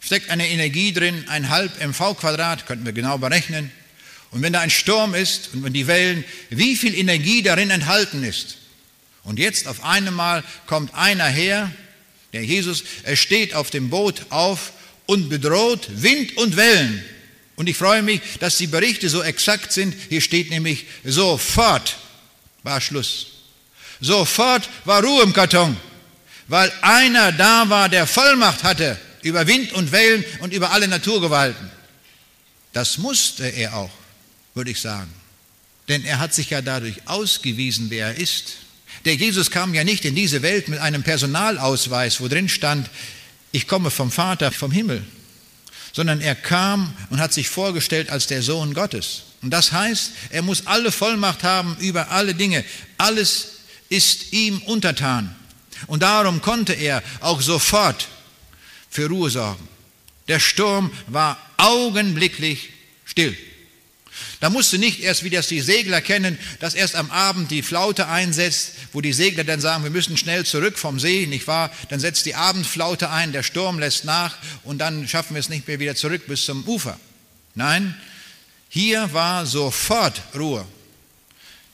[0.00, 3.70] steckt eine Energie drin, ein halb mv Quadrat, könnten wir genau berechnen.
[4.32, 8.24] Und wenn da ein Sturm ist und wenn die Wellen, wie viel Energie darin enthalten
[8.24, 8.56] ist.
[9.22, 11.70] Und jetzt auf einmal kommt einer her,
[12.32, 14.72] der Jesus, er steht auf dem Boot auf
[15.06, 17.04] und bedroht Wind und Wellen.
[17.56, 19.94] Und ich freue mich, dass die Berichte so exakt sind.
[20.10, 21.96] Hier steht nämlich, sofort
[22.62, 23.28] war Schluss.
[24.00, 25.74] Sofort war Ruhe im Karton,
[26.48, 31.70] weil einer da war, der Vollmacht hatte über Wind und Wellen und über alle Naturgewalten.
[32.74, 33.90] Das musste er auch,
[34.54, 35.10] würde ich sagen.
[35.88, 38.56] Denn er hat sich ja dadurch ausgewiesen, wer er ist.
[39.06, 42.90] Der Jesus kam ja nicht in diese Welt mit einem Personalausweis, wo drin stand,
[43.50, 45.02] ich komme vom Vater vom Himmel
[45.96, 49.22] sondern er kam und hat sich vorgestellt als der Sohn Gottes.
[49.40, 52.66] Und das heißt, er muss alle Vollmacht haben über alle Dinge.
[52.98, 55.34] Alles ist ihm untertan.
[55.86, 58.08] Und darum konnte er auch sofort
[58.90, 59.66] für Ruhe sorgen.
[60.28, 62.74] Der Sturm war augenblicklich
[63.06, 63.34] still.
[64.40, 67.62] Da musst du nicht erst, wie das die Segler kennen, dass erst am Abend die
[67.62, 71.70] Flaute einsetzt, wo die Segler dann sagen, wir müssen schnell zurück vom See, nicht wahr?
[71.88, 75.66] Dann setzt die Abendflaute ein, der Sturm lässt nach und dann schaffen wir es nicht
[75.66, 77.00] mehr wieder zurück bis zum Ufer.
[77.54, 77.94] Nein,
[78.68, 80.66] hier war sofort Ruhe.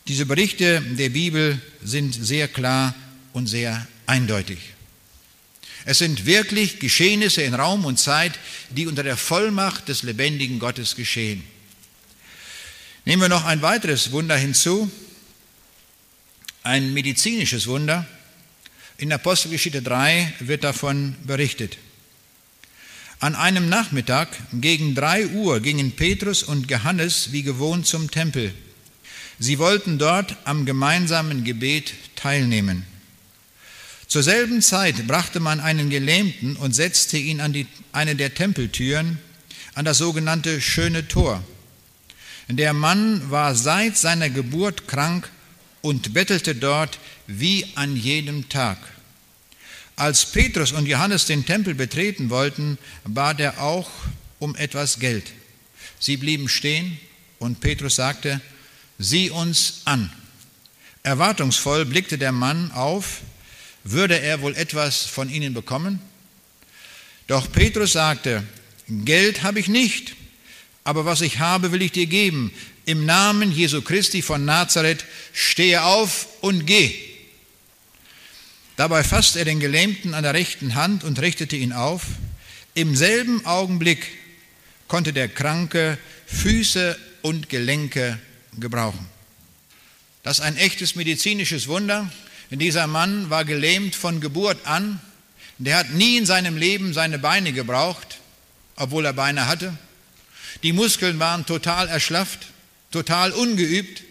[0.07, 2.95] Diese Berichte der Bibel sind sehr klar
[3.33, 4.59] und sehr eindeutig.
[5.85, 8.33] Es sind wirklich Geschehnisse in Raum und Zeit,
[8.71, 11.45] die unter der Vollmacht des lebendigen Gottes geschehen.
[13.05, 14.89] Nehmen wir noch ein weiteres Wunder hinzu,
[16.63, 18.07] ein medizinisches Wunder.
[18.97, 21.79] In Apostelgeschichte 3 wird davon berichtet.
[23.19, 28.55] An einem Nachmittag gegen drei Uhr gingen Petrus und Johannes wie gewohnt zum Tempel.
[29.41, 32.87] Sie wollten dort am gemeinsamen Gebet teilnehmen.
[34.07, 39.19] Zur selben Zeit brachte man einen Gelähmten und setzte ihn an die, eine der Tempeltüren,
[39.75, 41.43] an das sogenannte Schöne Tor.
[42.57, 45.31] Der Mann war seit seiner Geburt krank
[45.81, 48.77] und bettelte dort wie an jedem Tag.
[49.97, 53.91] Als Petrus und Johannes den Tempel betreten wollten, bat er auch
[54.39, 55.33] um etwas Geld.
[55.99, 56.99] Sie blieben stehen
[57.39, 58.43] und Petrus sagte,
[58.99, 60.13] sieh uns an.
[61.05, 63.23] Erwartungsvoll blickte der Mann auf,
[63.83, 66.01] würde er wohl etwas von ihnen bekommen?
[67.29, 68.43] Doch Petrus sagte,
[68.89, 70.17] Geld habe ich nicht,
[70.85, 72.53] aber was ich habe, will ich dir geben.
[72.85, 76.95] Im Namen Jesu Christi von Nazareth stehe auf und geh.
[78.77, 82.03] Dabei fasste er den Gelähmten an der rechten Hand und richtete ihn auf.
[82.75, 84.09] Im selben Augenblick
[84.89, 88.19] konnte der Kranke Füße und Gelenke
[88.59, 89.07] gebrauchen.
[90.23, 92.11] Das ist ein echtes medizinisches Wunder.
[92.51, 95.01] Dieser Mann war gelähmt von Geburt an.
[95.59, 98.19] Der hat nie in seinem Leben seine Beine gebraucht,
[98.77, 99.77] obwohl er Beine hatte.
[100.63, 102.41] Die Muskeln waren total erschlafft,
[102.91, 104.03] total ungeübt.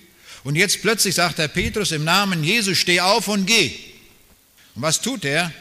[0.43, 3.73] Und jetzt plötzlich sagt der Petrus im Namen Jesu, steh auf und geh.
[4.75, 5.51] Und was tut er?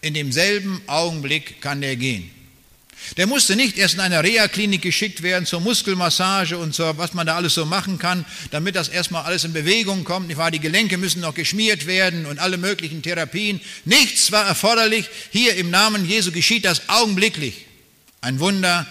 [0.00, 2.30] In demselben Augenblick kann er gehen.
[3.16, 7.26] Der musste nicht erst in eine Reha-Klinik geschickt werden zur Muskelmassage und so, was man
[7.26, 10.30] da alles so machen kann, damit das erstmal alles in Bewegung kommt.
[10.30, 13.60] Die Gelenke müssen noch geschmiert werden und alle möglichen Therapien.
[13.84, 15.08] Nichts war erforderlich.
[15.30, 17.66] Hier im Namen Jesu geschieht das augenblicklich.
[18.20, 18.86] Ein Wunder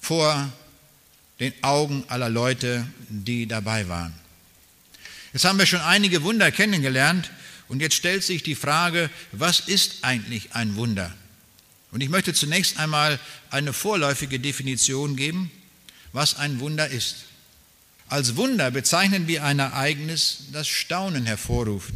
[0.00, 0.52] vor
[1.40, 4.12] den Augen aller Leute, die dabei waren.
[5.32, 7.30] Jetzt haben wir schon einige Wunder kennengelernt
[7.68, 11.14] und jetzt stellt sich die Frage, was ist eigentlich ein Wunder?
[11.90, 13.18] Und ich möchte zunächst einmal
[13.50, 15.50] eine vorläufige Definition geben,
[16.12, 17.24] was ein Wunder ist.
[18.08, 21.92] Als Wunder bezeichnen wir ein Ereignis, das Staunen hervorruft,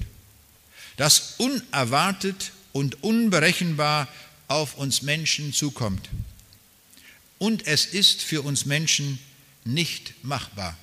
[0.97, 4.09] das unerwartet und unberechenbar
[4.49, 6.11] auf uns Menschen zukommt.
[7.39, 9.19] Und es ist für uns Menschen
[9.65, 10.77] nicht machbar.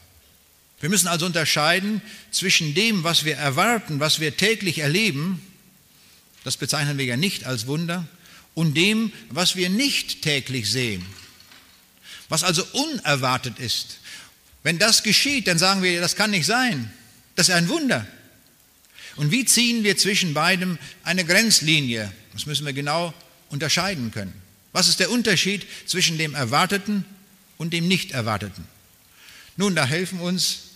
[0.80, 5.42] Wir müssen also unterscheiden zwischen dem, was wir erwarten, was wir täglich erleben,
[6.44, 8.08] das bezeichnen wir ja nicht als Wunder,
[8.54, 11.06] und dem, was wir nicht täglich sehen,
[12.30, 14.00] was also unerwartet ist.
[14.64, 16.92] Wenn das geschieht, dann sagen wir, das kann nicht sein,
[17.36, 18.08] das ist ein Wunder.
[19.16, 22.12] Und wie ziehen wir zwischen beidem eine Grenzlinie?
[22.34, 23.14] Das müssen wir genau
[23.50, 24.34] unterscheiden können.
[24.72, 27.04] Was ist der Unterschied zwischen dem Erwarteten
[27.60, 28.66] und dem Nicht-Erwarteten?
[29.56, 30.70] Nun, da helfen uns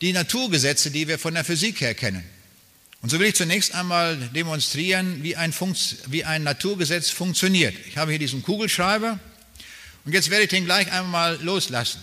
[0.00, 2.24] die Naturgesetze, die wir von der Physik her kennen.
[3.00, 7.74] Und so will ich zunächst einmal demonstrieren, wie ein, Funks wie ein Naturgesetz funktioniert.
[7.86, 9.20] Ich habe hier diesen Kugelschreiber
[10.06, 12.02] und jetzt werde ich den gleich einmal loslassen.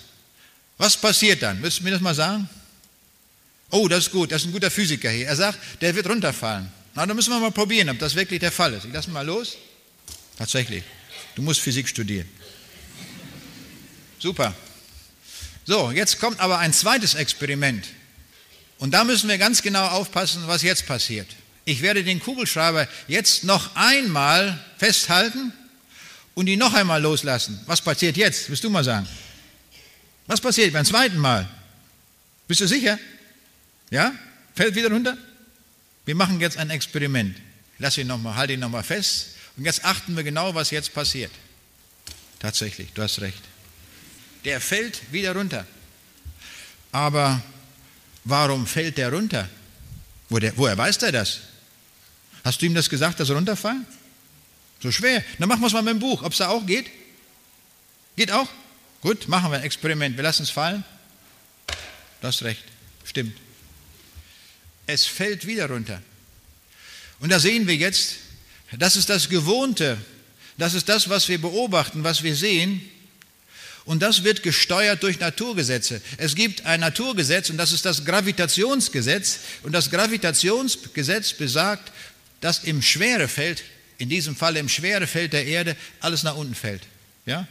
[0.77, 1.61] Was passiert dann?
[1.63, 2.47] Willst du mir das mal sagen?
[3.71, 5.27] Oh, das ist gut, das ist ein guter Physiker hier.
[5.27, 6.71] Er sagt, der wird runterfallen.
[6.93, 8.85] Na, dann müssen wir mal probieren, ob das wirklich der Fall ist.
[8.85, 9.57] Ich lasse mal los.
[10.37, 10.83] Tatsächlich,
[11.35, 12.27] du musst Physik studieren.
[14.21, 14.53] Super.
[15.65, 17.87] So, jetzt kommt aber ein zweites Experiment.
[18.77, 21.27] Und da müssen wir ganz genau aufpassen, was jetzt passiert.
[21.65, 25.51] Ich werde den Kugelschreiber jetzt noch einmal festhalten
[26.35, 27.59] und ihn noch einmal loslassen.
[27.65, 28.47] Was passiert jetzt?
[28.49, 29.07] Willst du mal sagen?
[30.27, 31.49] Was passiert beim zweiten Mal?
[32.47, 32.99] Bist du sicher?
[33.89, 34.13] Ja?
[34.53, 35.17] Fällt wieder runter?
[36.05, 37.35] Wir machen jetzt ein Experiment.
[37.79, 39.29] Lass ihn noch mal, halt ihn nochmal fest.
[39.57, 41.31] Und jetzt achten wir genau, was jetzt passiert.
[42.39, 43.50] Tatsächlich, du hast recht
[44.45, 45.65] der fällt wieder runter.
[46.91, 47.41] Aber
[48.23, 49.49] warum fällt der runter?
[50.29, 51.39] Wo der, woher weiß der das?
[52.43, 53.85] Hast du ihm das gesagt, dass er runterfallen?
[54.81, 55.23] So schwer.
[55.37, 56.89] Dann machen wir es mal mit dem Buch, ob es da auch geht.
[58.15, 58.47] Geht auch?
[59.01, 60.15] Gut, machen wir ein Experiment.
[60.15, 60.83] Wir lassen es fallen.
[62.21, 62.63] Du hast recht.
[63.03, 63.37] Stimmt.
[64.87, 66.01] Es fällt wieder runter.
[67.19, 68.15] Und da sehen wir jetzt,
[68.71, 69.97] das ist das Gewohnte.
[70.57, 72.81] Das ist das, was wir beobachten, was wir sehen.
[73.85, 76.01] Und das wird gesteuert durch Naturgesetze.
[76.17, 79.39] Es gibt ein Naturgesetz und das ist das Gravitationsgesetz.
[79.63, 81.91] Und das Gravitationsgesetz besagt,
[82.41, 83.63] dass im Schwerefeld,
[83.97, 86.83] in diesem Fall im Schwerefeld der Erde, alles nach unten fällt.
[87.25, 87.47] Ja?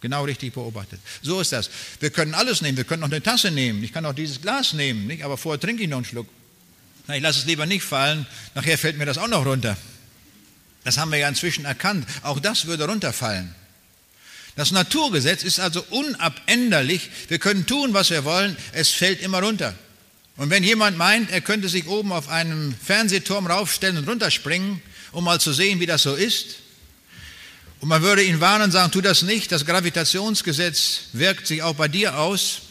[0.00, 1.00] Genau richtig beobachtet.
[1.22, 1.70] So ist das.
[1.98, 2.76] Wir können alles nehmen.
[2.76, 3.82] Wir können noch eine Tasse nehmen.
[3.82, 5.24] Ich kann auch dieses Glas nehmen, nicht?
[5.24, 6.28] aber vorher trinke ich noch einen Schluck.
[7.06, 8.26] Na, ich lasse es lieber nicht fallen.
[8.54, 9.76] Nachher fällt mir das auch noch runter.
[10.84, 12.06] Das haben wir ja inzwischen erkannt.
[12.22, 13.54] Auch das würde runterfallen.
[14.56, 17.10] Das Naturgesetz ist also unabänderlich.
[17.28, 18.56] Wir können tun, was wir wollen.
[18.72, 19.74] Es fällt immer runter.
[20.36, 24.80] Und wenn jemand meint, er könnte sich oben auf einem Fernsehturm raufstellen und runterspringen,
[25.12, 26.56] um mal zu sehen, wie das so ist,
[27.84, 31.74] und man würde ihn warnen und sagen, tu das nicht, das Gravitationsgesetz wirkt sich auch
[31.74, 32.62] bei dir aus.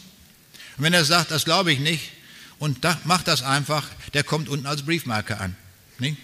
[0.76, 2.10] Und wenn er sagt, das glaube ich nicht,
[2.58, 5.54] und da, macht das einfach, der kommt unten als Briefmarke an.
[6.00, 6.16] Nicht?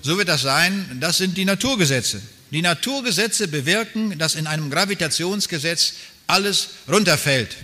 [0.00, 2.22] So wird das sein, das sind die Naturgesetze.
[2.50, 5.94] Die Naturgesetze bewirken, dass in einem Gravitationsgesetz
[6.26, 7.56] alles runterfällt.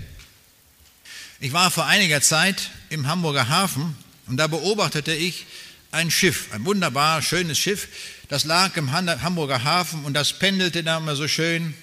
[1.40, 3.96] Ich war vor einiger Zeit im Hamburger Hafen
[4.26, 5.46] und da beobachtete ich
[5.92, 7.88] ein Schiff, ein wunderbar schönes Schiff,
[8.28, 11.74] das lag im Hamburger Hafen und das pendelte da immer so schön.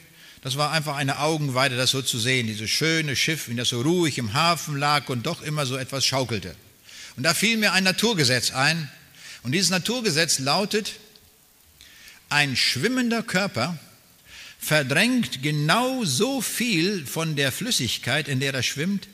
[0.41, 3.81] Das war einfach eine Augenweide, das so zu sehen, dieses schöne Schiff, wie das so
[3.81, 6.55] ruhig im Hafen lag und doch immer so etwas schaukelte.
[7.15, 8.91] Und da fiel mir ein Naturgesetz ein.
[9.43, 10.93] Und dieses Naturgesetz lautet,
[12.33, 13.77] ein schwimmender Körper
[14.59, 19.07] verdrängt genau so viel von der Flüssigkeit, in der er schwimmt,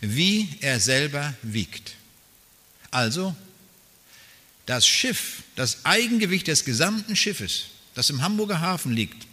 [0.00, 1.94] wie er selber wiegt.
[2.90, 3.34] Also
[4.66, 9.26] das Schiff, das Eigengewicht des gesamten Schiffes, das im Hamburger Hafen liegt,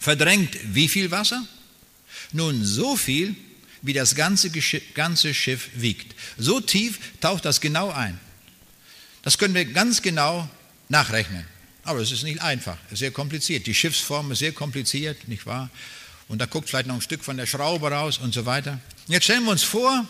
[0.00, 1.46] verdrängt wie viel Wasser?
[2.32, 3.36] Nun, so viel,
[3.82, 4.50] wie das ganze,
[4.94, 6.14] ganze Schiff wiegt.
[6.36, 8.18] So tief taucht das genau ein.
[9.22, 10.48] Das können wir ganz genau
[10.88, 11.44] nachrechnen.
[11.88, 13.66] Aber es ist nicht einfach, sehr kompliziert.
[13.66, 15.70] Die Schiffsform ist sehr kompliziert, nicht wahr?
[16.28, 18.78] Und da guckt vielleicht noch ein Stück von der Schraube raus und so weiter.
[19.06, 20.06] Jetzt stellen wir uns vor,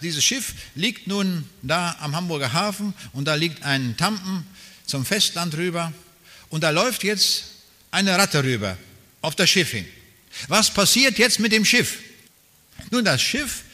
[0.00, 4.46] dieses Schiff liegt nun da am Hamburger Hafen und da liegt ein Tampen
[4.86, 5.92] zum Festland rüber
[6.50, 7.46] und da läuft jetzt
[7.90, 8.78] eine Ratte rüber
[9.22, 9.86] auf das Schiff hin.
[10.46, 11.98] Was passiert jetzt mit dem Schiff?
[12.92, 13.64] Nun, das Schiff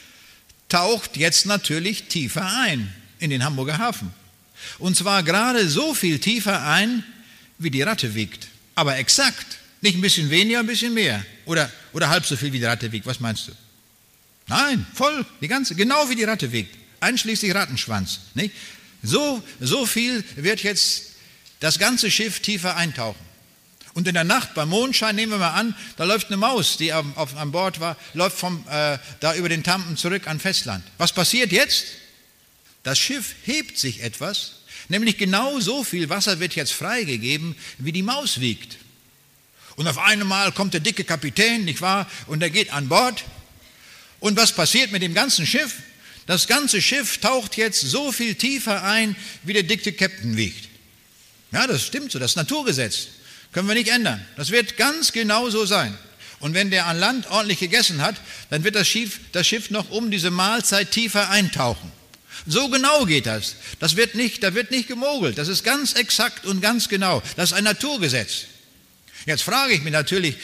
[0.70, 4.14] taucht jetzt natürlich tiefer ein in den Hamburger Hafen.
[4.78, 7.04] Und zwar gerade so viel tiefer ein,
[7.58, 8.48] wie die Ratte wiegt.
[8.74, 9.58] Aber exakt.
[9.80, 11.24] Nicht ein bisschen weniger, ein bisschen mehr.
[11.44, 13.04] Oder, oder halb so viel, wie die Ratte wiegt.
[13.06, 13.52] Was meinst du?
[14.46, 18.20] Nein, voll, die ganze, genau wie die Ratte wiegt, einschließlich Rattenschwanz.
[18.34, 18.54] Nicht?
[19.02, 21.12] So, so viel wird jetzt
[21.60, 23.32] das ganze Schiff tiefer eintauchen.
[23.94, 26.92] Und in der Nacht beim Mondschein, nehmen wir mal an, da läuft eine Maus, die
[26.92, 30.84] auf, auf, an Bord war, läuft vom, äh, da über den Tampen zurück an Festland.
[30.98, 31.84] Was passiert jetzt?
[32.82, 38.02] Das Schiff hebt sich etwas, nämlich genau so viel Wasser wird jetzt freigegeben, wie die
[38.02, 38.78] Maus wiegt.
[39.76, 42.10] Und auf einmal kommt der dicke Kapitän, nicht wahr?
[42.26, 43.24] Und er geht an Bord
[44.20, 45.78] und was passiert mit dem ganzen Schiff?
[46.26, 50.68] Das ganze Schiff taucht jetzt so viel tiefer ein, wie der dicke Captain wiegt.
[51.50, 53.08] Ja, das stimmt so, das ist Naturgesetz.
[53.50, 54.24] Können wir nicht ändern.
[54.36, 55.96] Das wird ganz genau so sein.
[56.38, 58.16] Und wenn der an Land ordentlich gegessen hat,
[58.50, 61.90] dann wird das Schiff, das Schiff noch um diese Mahlzeit tiefer eintauchen.
[62.46, 63.56] So genau geht das.
[63.78, 65.38] Das wird nicht, da wird nicht gemogelt.
[65.38, 67.22] Das ist ganz exakt und ganz genau.
[67.36, 68.46] Das ist ein Naturgesetz.
[69.26, 70.36] Jetzt frage ich mich natürlich,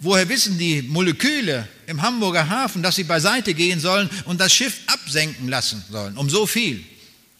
[0.00, 4.80] Woher wissen die Moleküle im Hamburger Hafen, dass sie beiseite gehen sollen und das Schiff
[4.86, 6.18] absenken lassen sollen?
[6.18, 6.84] Um so viel.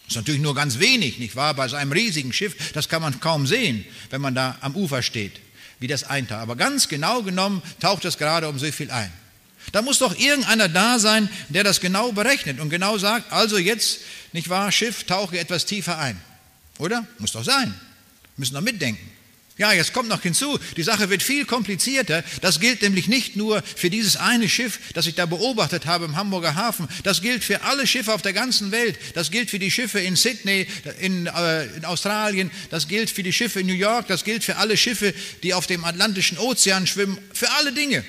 [0.05, 1.55] Das ist natürlich nur ganz wenig, nicht wahr?
[1.55, 5.03] Bei so einem riesigen Schiff, das kann man kaum sehen, wenn man da am Ufer
[5.03, 5.33] steht,
[5.79, 6.41] wie das eintaucht.
[6.41, 9.13] Aber ganz genau genommen taucht es gerade um so viel ein.
[9.73, 14.01] Da muss doch irgendeiner da sein, der das genau berechnet und genau sagt, also jetzt,
[14.33, 16.21] nicht wahr, Schiff, tauche etwas tiefer ein.
[16.79, 17.07] Oder?
[17.19, 17.75] Muss doch sein.
[18.37, 19.15] Müssen doch mitdenken.
[19.57, 22.25] Ja, jetzt kommt noch hinzu, die Sache wird viel komplizierter.
[22.41, 26.17] Das gilt nämlich nicht nur für dieses eine Schiff, das ich da beobachtet habe im
[26.17, 26.89] Hamburger Hafen.
[27.05, 28.99] Das gilt für alle Schiffe auf der ganzen Welt.
[29.15, 30.67] Das gilt für die Schiffe in Sydney,
[30.99, 32.51] in, äh, in Australien.
[32.71, 34.09] Das gilt für die Schiffe in New York.
[34.09, 37.19] Das gilt für alle Schiffe, die auf dem Atlantischen Ozean schwimmen.
[37.33, 38.05] Für alle Dinge.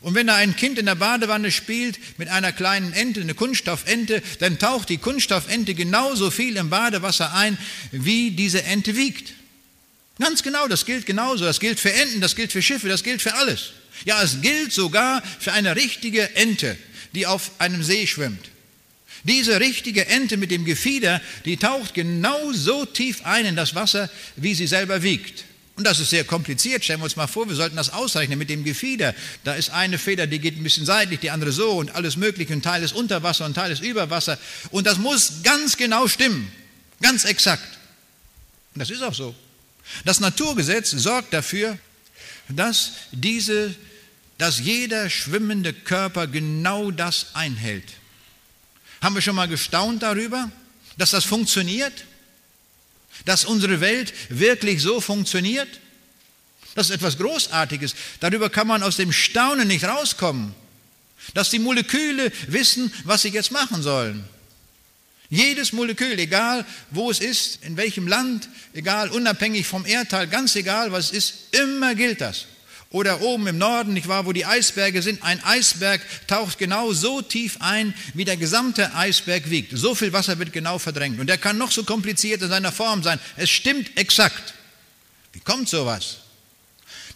[0.00, 4.22] Und wenn da ein Kind in der Badewanne spielt mit einer kleinen Ente, eine Kunststoffente,
[4.38, 7.58] dann taucht die Kunststoffente genauso viel im Badewasser ein,
[7.92, 9.34] wie diese Ente wiegt.
[10.18, 11.44] Ganz genau, das gilt genauso.
[11.44, 13.72] Das gilt für Enten, das gilt für Schiffe, das gilt für alles.
[14.04, 16.76] Ja, es gilt sogar für eine richtige Ente,
[17.14, 18.48] die auf einem See schwimmt.
[19.24, 24.08] Diese richtige Ente mit dem Gefieder, die taucht genau so tief ein in das Wasser,
[24.36, 25.44] wie sie selber wiegt.
[25.80, 26.84] Und das ist sehr kompliziert.
[26.84, 29.14] Stellen wir uns mal vor, wir sollten das ausrechnen mit dem Gefieder.
[29.44, 32.52] Da ist eine Feder, die geht ein bisschen seitlich, die andere so und alles Mögliche.
[32.52, 34.38] Ein Teil ist unter Wasser und ein Teil ist über Wasser.
[34.72, 36.52] Und das muss ganz genau stimmen.
[37.00, 37.78] Ganz exakt.
[38.74, 39.34] Und das ist auch so.
[40.04, 41.78] Das Naturgesetz sorgt dafür,
[42.50, 43.74] dass diese
[44.36, 47.84] dass jeder schwimmende Körper genau das einhält.
[49.00, 50.50] Haben wir schon mal gestaunt darüber,
[50.98, 52.04] dass das funktioniert?
[53.24, 55.68] Dass unsere Welt wirklich so funktioniert?
[56.74, 57.94] Das ist etwas Großartiges.
[58.20, 60.54] Darüber kann man aus dem Staunen nicht rauskommen.
[61.34, 64.24] Dass die Moleküle wissen, was sie jetzt machen sollen.
[65.28, 70.90] Jedes Molekül, egal wo es ist, in welchem Land, egal unabhängig vom Erdteil, ganz egal
[70.90, 72.46] was es ist, immer gilt das.
[72.92, 77.22] Oder oben im Norden, nicht wahr, wo die Eisberge sind, ein Eisberg taucht genau so
[77.22, 79.78] tief ein, wie der gesamte Eisberg wiegt.
[79.78, 81.20] So viel Wasser wird genau verdrängt.
[81.20, 83.20] Und der kann noch so kompliziert in seiner Form sein.
[83.36, 84.54] Es stimmt exakt.
[85.32, 86.19] Wie kommt sowas?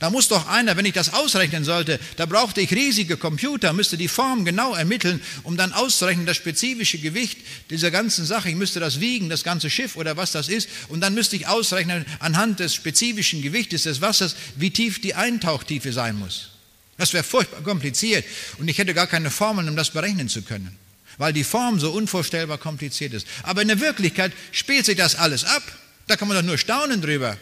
[0.00, 3.96] Da muss doch einer, wenn ich das ausrechnen sollte, da brauchte ich riesige Computer, müsste
[3.96, 7.38] die Form genau ermitteln, um dann auszurechnen, das spezifische Gewicht
[7.70, 8.48] dieser ganzen Sache.
[8.48, 10.68] Ich müsste das wiegen, das ganze Schiff oder was das ist.
[10.88, 15.92] Und dann müsste ich ausrechnen, anhand des spezifischen Gewichtes des Wassers, wie tief die Eintauchtiefe
[15.92, 16.50] sein muss.
[16.96, 18.24] Das wäre furchtbar kompliziert.
[18.58, 20.76] Und ich hätte gar keine Formeln, um das berechnen zu können.
[21.18, 23.26] Weil die Form so unvorstellbar kompliziert ist.
[23.44, 25.62] Aber in der Wirklichkeit spielt sich das alles ab.
[26.06, 27.38] Da kann man doch nur staunen drüber.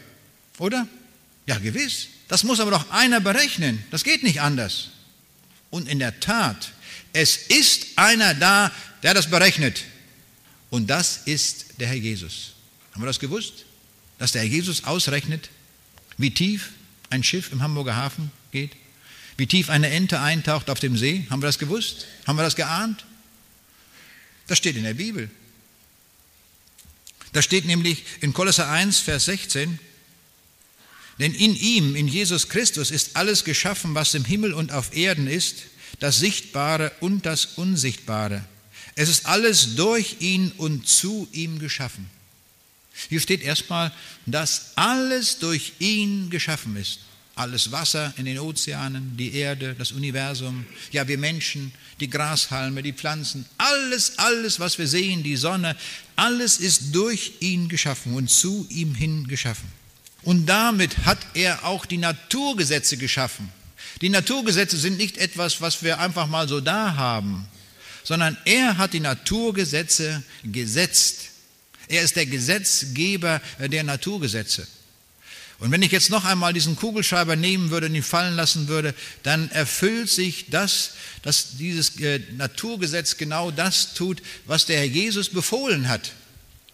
[0.58, 0.86] Oder?
[1.46, 2.08] Ja, gewiss.
[2.32, 3.84] Das muss aber doch einer berechnen.
[3.90, 4.88] Das geht nicht anders.
[5.68, 6.72] Und in der Tat,
[7.12, 8.72] es ist einer da,
[9.02, 9.84] der das berechnet.
[10.70, 12.54] Und das ist der Herr Jesus.
[12.92, 13.66] Haben wir das gewusst?
[14.18, 15.50] Dass der Herr Jesus ausrechnet,
[16.16, 16.70] wie tief
[17.10, 18.70] ein Schiff im Hamburger Hafen geht?
[19.36, 21.26] Wie tief eine Ente eintaucht auf dem See?
[21.28, 22.06] Haben wir das gewusst?
[22.26, 23.04] Haben wir das geahnt?
[24.46, 25.30] Das steht in der Bibel.
[27.34, 29.78] Da steht nämlich in Kolosser 1, Vers 16,
[31.18, 35.26] denn in ihm, in Jesus Christus, ist alles geschaffen, was im Himmel und auf Erden
[35.26, 35.64] ist,
[35.98, 38.44] das Sichtbare und das Unsichtbare.
[38.94, 42.10] Es ist alles durch ihn und zu ihm geschaffen.
[43.08, 43.92] Hier steht erstmal,
[44.26, 47.00] dass alles durch ihn geschaffen ist.
[47.34, 52.92] Alles Wasser in den Ozeanen, die Erde, das Universum, ja wir Menschen, die Grashalme, die
[52.92, 55.74] Pflanzen, alles, alles, was wir sehen, die Sonne,
[56.14, 59.68] alles ist durch ihn geschaffen und zu ihm hin geschaffen.
[60.22, 63.50] Und damit hat er auch die Naturgesetze geschaffen.
[64.00, 67.46] Die Naturgesetze sind nicht etwas, was wir einfach mal so da haben,
[68.04, 71.28] sondern er hat die Naturgesetze gesetzt.
[71.88, 74.66] Er ist der Gesetzgeber der Naturgesetze.
[75.58, 78.94] Und wenn ich jetzt noch einmal diesen Kugelschreiber nehmen würde und ihn fallen lassen würde,
[79.22, 85.28] dann erfüllt sich das, dass dieses äh, Naturgesetz genau das tut, was der Herr Jesus
[85.28, 86.12] befohlen hat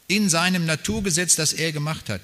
[0.07, 2.22] in seinem Naturgesetz, das er gemacht hat.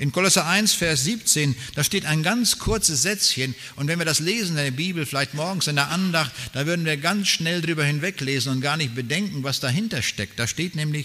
[0.00, 4.18] In Kolosser 1, Vers 17, da steht ein ganz kurzes Sätzchen und wenn wir das
[4.18, 7.84] lesen in der Bibel, vielleicht morgens in der Andacht, da würden wir ganz schnell drüber
[7.84, 10.38] hinweglesen und gar nicht bedenken, was dahinter steckt.
[10.38, 11.04] Da steht nämlich,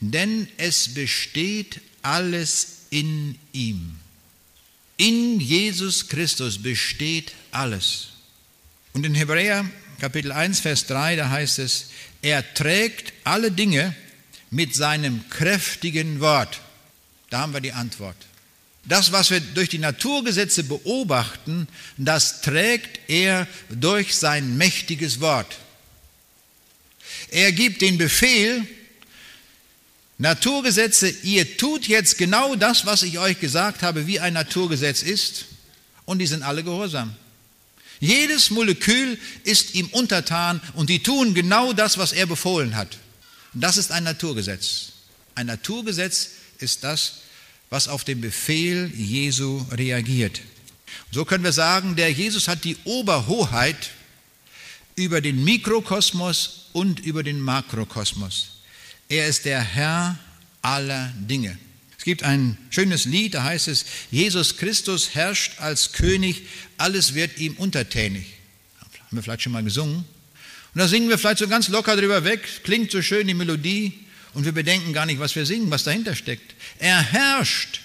[0.00, 3.94] denn es besteht alles in ihm.
[4.96, 8.08] In Jesus Christus besteht alles.
[8.92, 9.64] Und in Hebräer
[10.00, 11.90] Kapitel 1, Vers 3, da heißt es,
[12.22, 13.94] er trägt alle Dinge
[14.50, 16.60] mit seinem kräftigen Wort.
[17.30, 18.16] Da haben wir die Antwort.
[18.84, 25.58] Das, was wir durch die Naturgesetze beobachten, das trägt er durch sein mächtiges Wort.
[27.28, 28.66] Er gibt den Befehl,
[30.18, 35.46] Naturgesetze, ihr tut jetzt genau das, was ich euch gesagt habe, wie ein Naturgesetz ist,
[36.04, 37.14] und die sind alle gehorsam.
[38.00, 42.98] Jedes Molekül ist ihm untertan und die tun genau das, was er befohlen hat.
[43.54, 44.92] Das ist ein Naturgesetz.
[45.36, 47.21] Ein Naturgesetz ist das,
[47.72, 50.42] was auf den Befehl Jesu reagiert.
[51.10, 53.92] So können wir sagen, der Jesus hat die Oberhoheit
[54.94, 58.60] über den Mikrokosmos und über den Makrokosmos.
[59.08, 60.18] Er ist der Herr
[60.60, 61.58] aller Dinge.
[61.96, 66.42] Es gibt ein schönes Lied, da heißt es, Jesus Christus herrscht als König,
[66.76, 68.26] alles wird ihm untertänig.
[68.80, 70.04] Haben wir vielleicht schon mal gesungen.
[70.74, 74.01] Und da singen wir vielleicht so ganz locker drüber weg, klingt so schön die Melodie
[74.34, 76.54] und wir bedenken gar nicht, was wir singen, was dahinter steckt.
[76.78, 77.80] Er herrscht.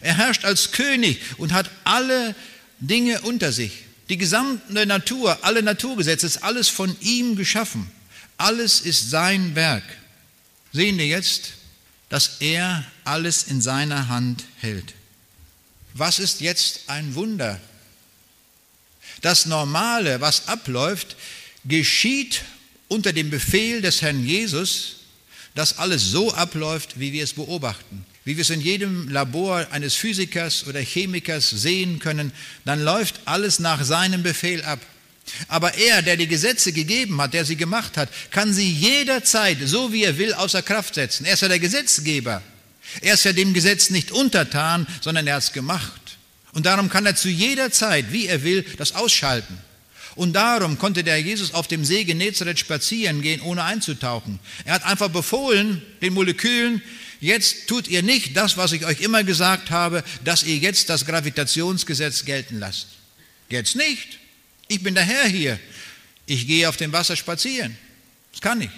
[0.00, 2.34] Er herrscht als König und hat alle
[2.80, 3.84] Dinge unter sich.
[4.08, 7.90] Die gesamte Natur, alle Naturgesetze, ist alles von ihm geschaffen.
[8.36, 9.84] Alles ist sein Werk.
[10.72, 11.54] Sehen wir jetzt,
[12.08, 14.94] dass er alles in seiner Hand hält.
[15.94, 17.60] Was ist jetzt ein Wunder?
[19.22, 21.16] Das Normale, was abläuft,
[21.64, 22.42] geschieht
[22.88, 24.96] unter dem Befehl des Herrn Jesus
[25.54, 28.04] dass alles so abläuft, wie wir es beobachten.
[28.24, 32.32] Wie wir es in jedem Labor eines Physikers oder Chemikers sehen können,
[32.64, 34.80] dann läuft alles nach seinem Befehl ab.
[35.48, 39.92] Aber er, der die Gesetze gegeben hat, der sie gemacht hat, kann sie jederzeit, so
[39.92, 41.24] wie er will, außer Kraft setzen.
[41.24, 42.42] Er ist ja der Gesetzgeber.
[43.00, 46.18] Er ist ja dem Gesetz nicht untertan, sondern er hat es gemacht.
[46.52, 49.58] Und darum kann er zu jeder Zeit, wie er will, das ausschalten.
[50.16, 54.38] Und darum konnte der Jesus auf dem See Genezareth spazieren gehen, ohne einzutauchen.
[54.64, 56.82] Er hat einfach befohlen, den Molekülen,
[57.20, 61.06] jetzt tut ihr nicht das, was ich euch immer gesagt habe, dass ihr jetzt das
[61.06, 62.88] Gravitationsgesetz gelten lasst.
[63.48, 64.18] Jetzt nicht.
[64.68, 65.58] Ich bin der Herr hier.
[66.26, 67.76] Ich gehe auf dem Wasser spazieren.
[68.32, 68.70] Das kann ich,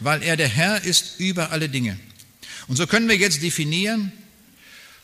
[0.00, 1.98] weil er der Herr ist über alle Dinge.
[2.68, 4.12] Und so können wir jetzt definieren,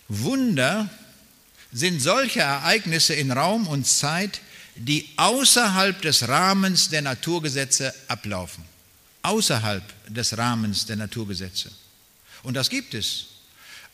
[0.09, 0.91] Wunder
[1.73, 4.41] sind solche Ereignisse in Raum und Zeit,
[4.75, 8.65] die außerhalb des Rahmens der Naturgesetze ablaufen.
[9.23, 11.71] Außerhalb des Rahmens der Naturgesetze.
[12.43, 13.27] Und das gibt es.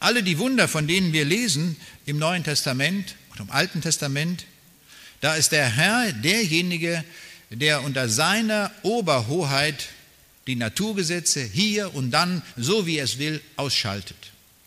[0.01, 1.77] Alle die Wunder, von denen wir lesen
[2.07, 4.47] im Neuen Testament und im Alten Testament,
[5.21, 7.05] da ist der Herr derjenige,
[7.51, 9.89] der unter seiner Oberhoheit
[10.47, 14.17] die Naturgesetze hier und dann, so wie es will, ausschaltet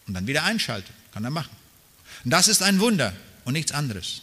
[0.08, 0.92] und dann wieder einschaltet.
[1.14, 1.56] Kann er machen.
[2.24, 3.14] Und das ist ein Wunder
[3.46, 4.22] und nichts anderes.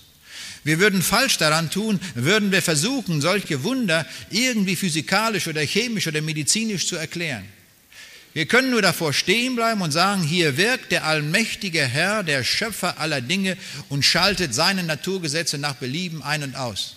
[0.64, 6.20] Wir würden falsch daran tun, würden wir versuchen, solche Wunder irgendwie physikalisch oder chemisch oder
[6.20, 7.44] medizinisch zu erklären.
[8.34, 13.00] Wir können nur davor stehen bleiben und sagen, hier wirkt der allmächtige Herr, der Schöpfer
[13.00, 13.56] aller Dinge
[13.88, 16.96] und schaltet seine Naturgesetze nach Belieben ein und aus.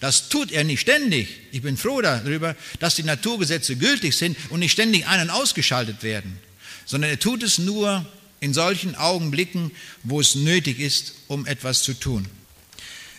[0.00, 1.28] Das tut er nicht ständig.
[1.52, 6.02] Ich bin froh darüber, dass die Naturgesetze gültig sind und nicht ständig ein- und ausgeschaltet
[6.02, 6.38] werden,
[6.84, 8.06] sondern er tut es nur
[8.40, 9.70] in solchen Augenblicken,
[10.02, 12.26] wo es nötig ist, um etwas zu tun.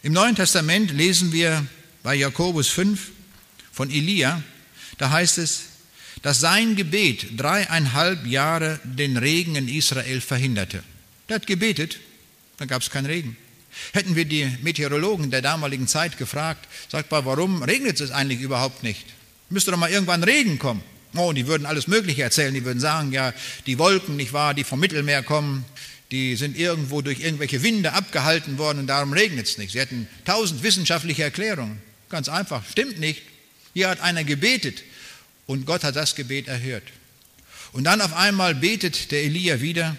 [0.03, 1.63] Im Neuen Testament lesen wir
[2.01, 3.11] bei Jakobus 5
[3.71, 4.41] von Elia,
[4.97, 5.65] da heißt es,
[6.23, 10.83] dass sein Gebet dreieinhalb Jahre den Regen in Israel verhinderte.
[11.27, 11.99] Er hat gebetet,
[12.57, 13.37] dann gab es keinen Regen.
[13.93, 18.81] Hätten wir die Meteorologen der damaligen Zeit gefragt, sagt mal, warum regnet es eigentlich überhaupt
[18.81, 19.05] nicht?
[19.49, 20.81] Müsste doch mal irgendwann Regen kommen.
[21.15, 22.53] Oh, die würden alles Mögliche erzählen.
[22.55, 23.33] Die würden sagen, ja,
[23.67, 25.63] die Wolken, nicht wahr, die vom Mittelmeer kommen,
[26.11, 29.71] die sind irgendwo durch irgendwelche Winde abgehalten worden und darum regnet es nicht.
[29.71, 31.81] Sie hätten tausend wissenschaftliche Erklärungen.
[32.09, 33.21] Ganz einfach, stimmt nicht.
[33.73, 34.83] Hier hat einer gebetet
[35.45, 36.83] und Gott hat das Gebet erhört.
[37.71, 39.95] Und dann auf einmal betet der Elia wieder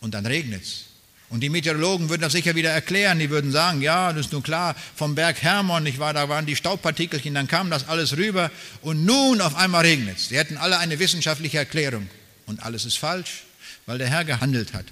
[0.00, 0.84] und dann regnet es.
[1.28, 3.18] Und die Meteorologen würden das sicher wieder erklären.
[3.18, 6.46] Die würden sagen, ja, das ist nun klar, vom Berg Hermon, nicht wahr, da waren
[6.46, 8.50] die Staubpartikelchen, dann kam das alles rüber
[8.82, 10.28] und nun auf einmal regnet es.
[10.28, 12.08] Die hätten alle eine wissenschaftliche Erklärung.
[12.46, 13.42] Und alles ist falsch,
[13.84, 14.84] weil der Herr gehandelt hat.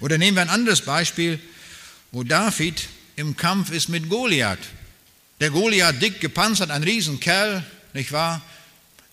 [0.00, 1.38] Oder nehmen wir ein anderes Beispiel,
[2.12, 4.58] wo David im Kampf ist mit Goliath.
[5.40, 8.42] Der Goliath dick gepanzert, ein Riesenkerl, nicht wahr?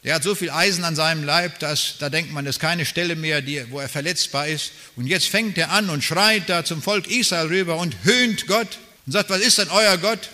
[0.04, 2.86] Der hat so viel Eisen an seinem Leib, dass da denkt man, das ist keine
[2.86, 4.72] Stelle mehr, die, wo er verletzbar ist.
[4.96, 8.80] Und jetzt fängt er an und schreit da zum Volk Israel rüber und höhnt Gott
[9.06, 10.30] und sagt, was ist denn euer Gott?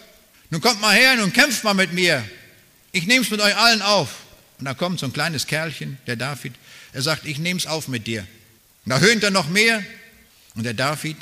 [0.50, 2.24] Nun kommt mal her und kämpft mal mit mir.
[2.94, 4.10] Ich nehme es mit euch allen auf.
[4.60, 6.54] Und da kommt so ein kleines Kerlchen, der David.
[6.94, 8.26] Er sagt, ich nehme es auf mit dir.
[8.86, 9.84] Und da höhnt er noch mehr.
[10.58, 11.18] Und der David,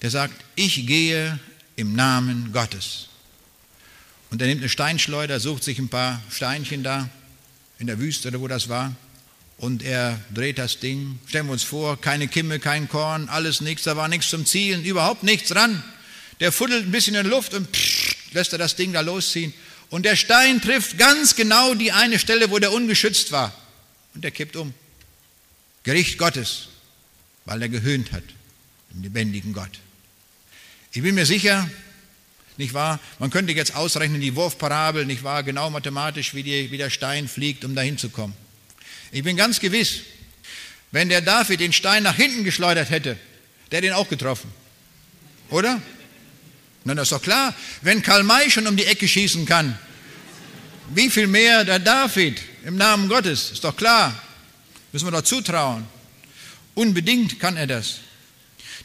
[0.00, 1.38] der sagt, ich gehe
[1.74, 3.08] im Namen Gottes.
[4.30, 7.10] Und er nimmt eine Steinschleuder, sucht sich ein paar Steinchen da
[7.80, 8.94] in der Wüste oder wo das war.
[9.58, 11.18] Und er dreht das Ding.
[11.26, 14.84] Stellen wir uns vor, keine Kimme, kein Korn, alles nichts, da war nichts zum Zielen,
[14.84, 15.82] überhaupt nichts ran.
[16.38, 19.52] Der fuddelt ein bisschen in Luft und pff, lässt er das Ding da losziehen.
[19.90, 23.52] Und der Stein trifft ganz genau die eine Stelle, wo der ungeschützt war.
[24.14, 24.72] Und der kippt um.
[25.82, 26.68] Gericht Gottes,
[27.46, 28.22] weil er gehöhnt hat,
[28.90, 29.78] den lebendigen Gott.
[30.92, 31.68] Ich bin mir sicher,
[32.56, 33.00] nicht wahr?
[33.18, 37.28] Man könnte jetzt ausrechnen, die Wurfparabel, nicht wahr, genau mathematisch, wie, die, wie der Stein
[37.28, 38.34] fliegt, um dahin zu kommen.
[39.12, 40.00] Ich bin ganz gewiss,
[40.92, 43.16] wenn der David den Stein nach hinten geschleudert hätte,
[43.70, 44.50] der hätte ihn auch getroffen.
[45.48, 45.80] Oder?
[46.84, 47.54] Na, das ist doch klar.
[47.82, 49.78] Wenn Karl May schon um die Ecke schießen kann,
[50.94, 53.52] wie viel mehr der David im Namen Gottes?
[53.52, 54.20] Ist doch klar.
[54.92, 55.86] Müssen wir doch zutrauen.
[56.74, 58.00] Unbedingt kann er das.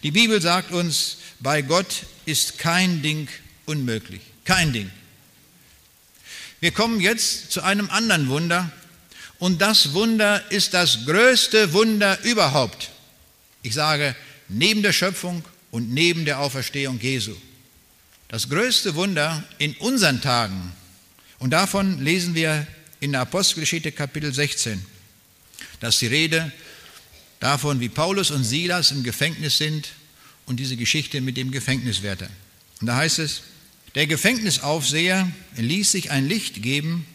[0.03, 3.27] Die Bibel sagt uns, bei Gott ist kein Ding
[3.65, 4.21] unmöglich.
[4.43, 4.91] Kein Ding.
[6.59, 8.71] Wir kommen jetzt zu einem anderen Wunder
[9.39, 12.91] und das Wunder ist das größte Wunder überhaupt.
[13.61, 14.15] Ich sage,
[14.47, 17.35] neben der Schöpfung und neben der Auferstehung Jesu.
[18.27, 20.71] Das größte Wunder in unseren Tagen.
[21.39, 22.65] Und davon lesen wir
[22.99, 24.83] in der Apostelgeschichte Kapitel 16.
[25.79, 26.51] Das ist die Rede
[27.39, 29.89] davon, wie Paulus und Silas im Gefängnis sind
[30.45, 32.29] und diese Geschichte mit dem Gefängniswärter.
[32.81, 33.41] Und da heißt es,
[33.95, 37.05] der Gefängnisaufseher ließ sich ein Licht geben,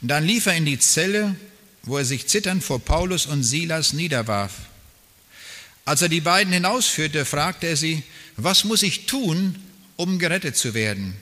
[0.00, 1.36] dann lief er in die Zelle,
[1.84, 4.52] wo er sich zitternd vor Paulus und Silas niederwarf.
[5.84, 8.02] Als er die beiden hinausführte, fragte er sie,
[8.36, 9.56] was muss ich tun,
[9.96, 11.14] um gerettet zu werden?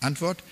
[0.00, 0.42] Antwort,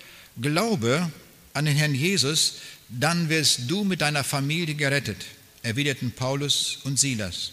[0.40, 1.10] glaube
[1.52, 2.54] an den Herrn Jesus,
[2.88, 5.24] dann wirst du mit deiner Familie gerettet,
[5.62, 7.52] erwiderten Paulus und Silas.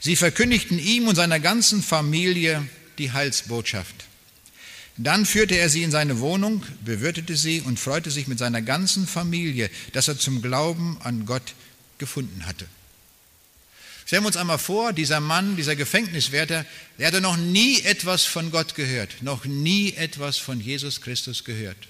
[0.00, 2.66] Sie verkündigten ihm und seiner ganzen Familie
[2.98, 4.06] die Heilsbotschaft.
[4.98, 9.06] Dann führte er sie in seine Wohnung, bewirtete sie und freute sich mit seiner ganzen
[9.06, 11.54] Familie, dass er zum Glauben an Gott
[11.98, 12.66] gefunden hatte.
[14.06, 16.64] Stellen wir uns einmal vor, dieser Mann, dieser Gefängniswärter,
[16.98, 21.88] der hatte noch nie etwas von Gott gehört, noch nie etwas von Jesus Christus gehört.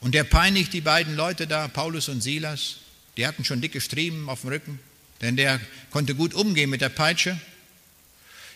[0.00, 2.76] Und der peinigt die beiden Leute da, Paulus und Silas,
[3.16, 4.78] die hatten schon dicke Striemen auf dem Rücken,
[5.20, 5.60] denn der
[5.90, 7.40] konnte gut umgehen mit der Peitsche.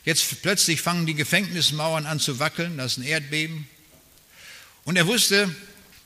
[0.04, 3.68] Jetzt plötzlich fangen die Gefängnismauern an zu wackeln, das ist ein Erdbeben.
[4.84, 5.54] Und er wusste,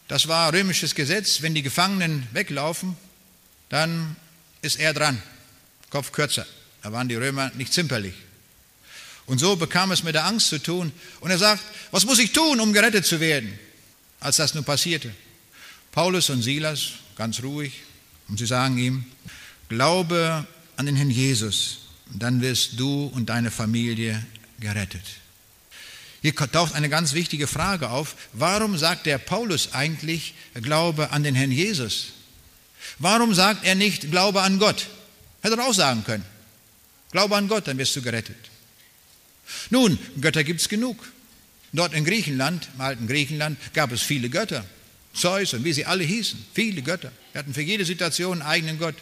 [0.09, 2.97] das war römisches Gesetz, wenn die Gefangenen weglaufen,
[3.69, 4.17] dann
[4.63, 5.23] ist er dran,
[5.91, 6.47] Kopf kürzer.
[6.83, 8.15] Da waren die Römer nicht zimperlich.
[9.27, 10.93] Und so bekam es mit der Angst zu tun.
[11.21, 13.59] Und er sagt, was muss ich tun, um gerettet zu werden,
[14.21, 15.15] als das nun passierte?
[15.93, 17.73] Paulus und Silas, ganz ruhig,
[18.29, 19.05] und sie sagen ihm,
[19.69, 20.47] glaube
[20.77, 24.25] an den Herrn Jesus dann wirst du und deine Familie
[24.61, 25.03] gerettet.
[26.23, 28.17] Hier taucht eine ganz wichtige Frage auf.
[28.33, 32.13] Warum sagt der Paulus eigentlich Glaube an den Herrn Jesus?
[32.99, 34.87] Warum sagt er nicht Glaube an Gott?
[35.43, 36.25] Hätte er auch sagen können.
[37.11, 38.37] Glaube an Gott, dann wirst du gerettet.
[39.69, 41.13] Nun, Götter gibt es genug.
[41.73, 44.65] Dort in Griechenland, im alten Griechenland, gab es viele Götter.
[45.13, 47.13] Zeus und wie sie alle hießen, viele Götter.
[47.35, 48.95] Wir hatten für jede Situation einen eigenen Gott.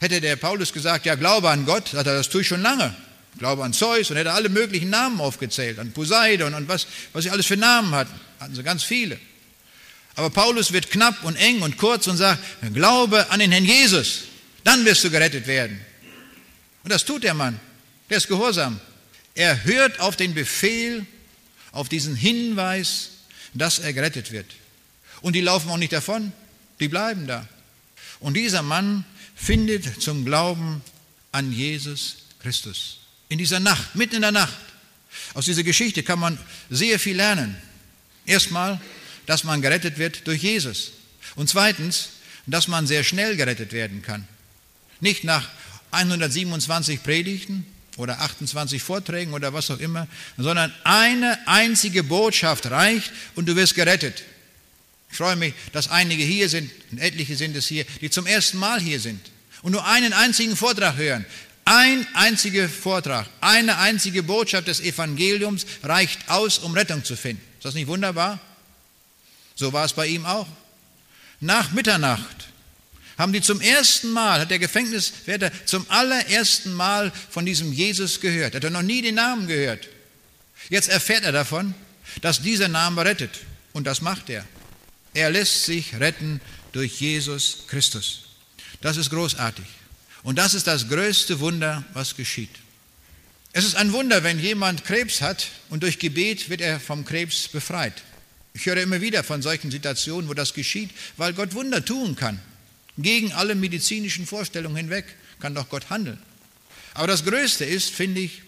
[0.00, 2.92] Hätte der Paulus gesagt, ja, glaube an Gott, sagt er, das tue ich schon lange.
[3.38, 7.30] Glaube an Zeus und hätte alle möglichen Namen aufgezählt, an Poseidon und was, was sie
[7.30, 8.12] alles für Namen hatten.
[8.40, 9.16] Hatten sie ganz viele.
[10.16, 12.42] Aber Paulus wird knapp und eng und kurz und sagt,
[12.74, 14.24] glaube an den Herrn Jesus,
[14.64, 15.80] dann wirst du gerettet werden.
[16.82, 17.60] Und das tut der Mann.
[18.10, 18.80] Der ist gehorsam.
[19.36, 21.06] Er hört auf den Befehl,
[21.70, 23.10] auf diesen Hinweis,
[23.54, 24.46] dass er gerettet wird.
[25.20, 26.32] Und die laufen auch nicht davon,
[26.80, 27.46] die bleiben da.
[28.22, 29.04] Und dieser Mann
[29.34, 30.82] findet zum Glauben
[31.32, 33.00] an Jesus Christus.
[33.28, 34.56] In dieser Nacht, mitten in der Nacht.
[35.34, 36.38] Aus dieser Geschichte kann man
[36.70, 37.56] sehr viel lernen.
[38.24, 38.80] Erstmal,
[39.26, 40.92] dass man gerettet wird durch Jesus.
[41.34, 42.10] Und zweitens,
[42.46, 44.26] dass man sehr schnell gerettet werden kann.
[45.00, 45.48] Nicht nach
[45.90, 47.66] 127 Predigten
[47.96, 50.06] oder 28 Vorträgen oder was auch immer,
[50.38, 54.22] sondern eine einzige Botschaft reicht und du wirst gerettet.
[55.12, 58.80] Ich freue mich, dass einige hier sind, etliche sind es hier, die zum ersten Mal
[58.80, 59.20] hier sind
[59.60, 61.26] und nur einen einzigen Vortrag hören.
[61.66, 67.42] Ein einziger Vortrag, eine einzige Botschaft des Evangeliums reicht aus, um Rettung zu finden.
[67.58, 68.40] Ist das nicht wunderbar?
[69.54, 70.48] So war es bei ihm auch.
[71.40, 72.48] Nach Mitternacht
[73.18, 78.54] haben die zum ersten Mal, hat der Gefängniswärter zum allerersten Mal von diesem Jesus gehört.
[78.54, 79.88] Er hat noch nie den Namen gehört.
[80.70, 81.74] Jetzt erfährt er davon,
[82.22, 83.40] dass dieser Name rettet.
[83.74, 84.44] Und das macht er.
[85.14, 86.40] Er lässt sich retten
[86.72, 88.22] durch Jesus Christus.
[88.80, 89.66] Das ist großartig.
[90.22, 92.50] Und das ist das größte Wunder, was geschieht.
[93.52, 97.48] Es ist ein Wunder, wenn jemand Krebs hat und durch Gebet wird er vom Krebs
[97.48, 98.02] befreit.
[98.54, 102.40] Ich höre immer wieder von solchen Situationen, wo das geschieht, weil Gott Wunder tun kann.
[102.96, 105.04] Gegen alle medizinischen Vorstellungen hinweg
[105.40, 106.18] kann doch Gott handeln.
[106.94, 108.42] Aber das Größte ist, finde ich,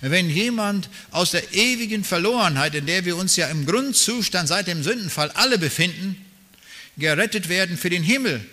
[0.00, 4.82] wenn jemand aus der ewigen Verlorenheit, in der wir uns ja im Grundzustand seit dem
[4.82, 6.24] Sündenfall alle befinden,
[6.96, 8.44] gerettet werden für den Himmel.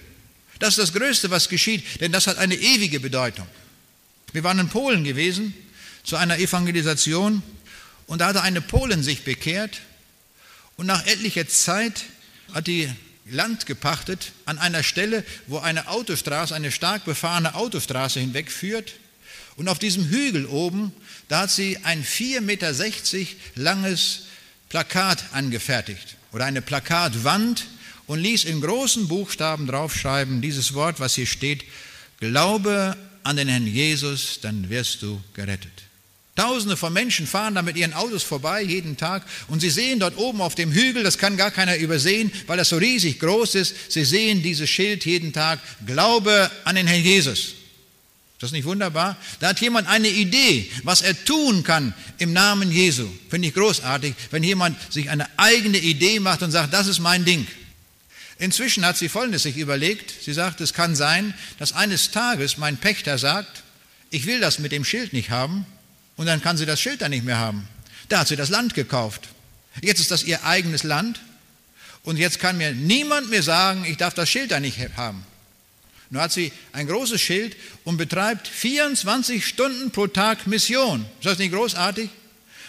[0.60, 3.48] Das ist das Größte, was geschieht, denn das hat eine ewige Bedeutung.
[4.32, 5.54] Wir waren in Polen gewesen
[6.04, 7.42] zu einer Evangelisation
[8.08, 9.82] und da hatte eine Polin sich bekehrt
[10.78, 12.04] und nach etlicher Zeit
[12.54, 12.90] hat die
[13.26, 18.94] Land gepachtet an einer Stelle, wo eine Autostraße, eine stark befahrene Autostraße hinwegführt.
[19.56, 20.92] Und auf diesem Hügel oben
[21.28, 22.74] da hat sie ein 4,60 Meter
[23.56, 24.24] langes
[24.70, 27.66] Plakat angefertigt oder eine Plakatwand
[28.08, 31.64] und ließ in großen Buchstaben draufschreiben, dieses Wort, was hier steht,
[32.20, 35.84] Glaube an den Herrn Jesus, dann wirst du gerettet.
[36.36, 40.18] Tausende von Menschen fahren da mit ihren Autos vorbei jeden Tag und sie sehen dort
[40.18, 43.92] oben auf dem Hügel, das kann gar keiner übersehen, weil das so riesig groß ist,
[43.92, 47.55] sie sehen dieses Schild jeden Tag, Glaube an den Herrn Jesus.
[48.46, 49.18] Ist das nicht wunderbar?
[49.40, 53.10] Da hat jemand eine Idee, was er tun kann im Namen Jesu.
[53.28, 57.26] Finde ich großartig, wenn jemand sich eine eigene Idee macht und sagt, das ist mein
[57.26, 57.48] Ding.
[58.38, 60.14] Inzwischen hat sie Folgendes sich überlegt.
[60.24, 63.64] Sie sagt, es kann sein, dass eines Tages mein Pächter sagt,
[64.12, 65.66] ich will das mit dem Schild nicht haben
[66.16, 67.68] und dann kann sie das Schild dann nicht mehr haben.
[68.10, 69.28] Da hat sie das Land gekauft.
[69.82, 71.20] Jetzt ist das ihr eigenes Land
[72.04, 75.26] und jetzt kann mir niemand mehr sagen, ich darf das Schild da nicht haben.
[76.10, 81.06] Nun hat sie ein großes Schild und betreibt 24 Stunden pro Tag Mission.
[81.20, 82.10] Ist das nicht großartig?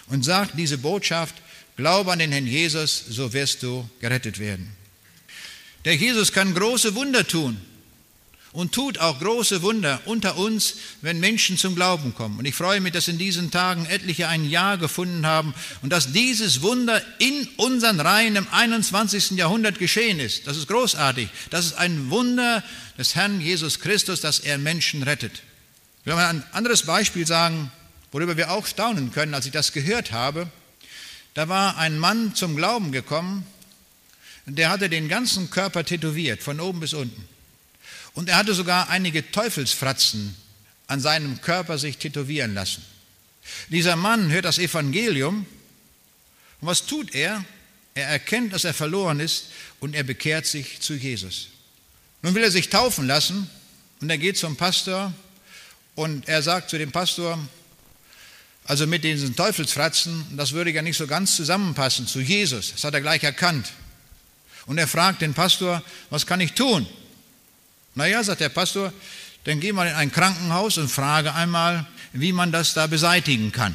[0.08, 1.34] Und sagt diese Botschaft,
[1.76, 4.70] glaube an den Herrn Jesus, so wirst du gerettet werden.
[5.84, 7.60] Der Jesus kann große Wunder tun.
[8.56, 12.38] Und tut auch große Wunder unter uns, wenn Menschen zum Glauben kommen.
[12.38, 15.52] Und ich freue mich, dass in diesen Tagen etliche ein Ja gefunden haben
[15.82, 19.32] und dass dieses Wunder in unseren Reihen im 21.
[19.32, 20.46] Jahrhundert geschehen ist.
[20.46, 21.28] Das ist großartig.
[21.50, 22.64] Das ist ein Wunder
[22.96, 25.42] des Herrn Jesus Christus, dass er Menschen rettet.
[26.00, 27.70] Ich will mal ein anderes Beispiel sagen,
[28.10, 30.48] worüber wir auch staunen können, als ich das gehört habe.
[31.34, 33.44] Da war ein Mann zum Glauben gekommen,
[34.46, 37.35] der hatte den ganzen Körper tätowiert, von oben bis unten.
[38.16, 40.34] Und er hatte sogar einige Teufelsfratzen
[40.86, 42.82] an seinem Körper sich tätowieren lassen.
[43.68, 45.46] Dieser Mann hört das Evangelium
[46.60, 47.44] und was tut er?
[47.94, 49.48] Er erkennt, dass er verloren ist
[49.80, 51.48] und er bekehrt sich zu Jesus.
[52.22, 53.50] Nun will er sich taufen lassen
[54.00, 55.12] und er geht zum Pastor
[55.94, 57.38] und er sagt zu dem Pastor,
[58.64, 62.72] also mit diesen Teufelsfratzen, das würde ja nicht so ganz zusammenpassen zu Jesus.
[62.72, 63.72] Das hat er gleich erkannt.
[64.64, 66.86] Und er fragt den Pastor, was kann ich tun?
[67.96, 68.92] Naja, sagt der Pastor,
[69.44, 73.74] dann geh mal in ein Krankenhaus und frage einmal, wie man das da beseitigen kann.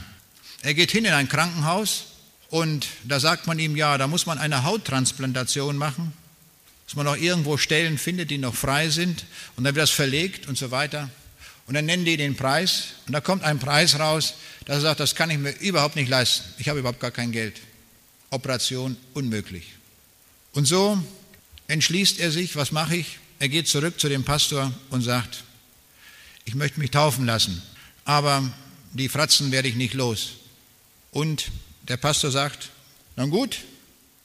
[0.61, 2.05] Er geht hin in ein Krankenhaus
[2.51, 6.13] und da sagt man ihm, ja, da muss man eine Hauttransplantation machen,
[6.86, 10.47] dass man noch irgendwo Stellen findet, die noch frei sind und dann wird das verlegt
[10.47, 11.09] und so weiter.
[11.65, 14.99] Und dann nennen die den Preis und da kommt ein Preis raus, dass er sagt,
[14.99, 16.47] das kann ich mir überhaupt nicht leisten.
[16.59, 17.59] Ich habe überhaupt gar kein Geld.
[18.30, 19.74] Operation unmöglich.
[20.53, 21.03] Und so
[21.67, 23.17] entschließt er sich, was mache ich?
[23.41, 25.43] Er geht zurück zu dem Pastor und sagt,
[26.45, 27.59] ich möchte mich taufen lassen,
[28.05, 28.53] aber
[28.93, 30.33] die Fratzen werde ich nicht los.
[31.09, 31.45] Und
[31.87, 32.69] der Pastor sagt,
[33.15, 33.61] na gut,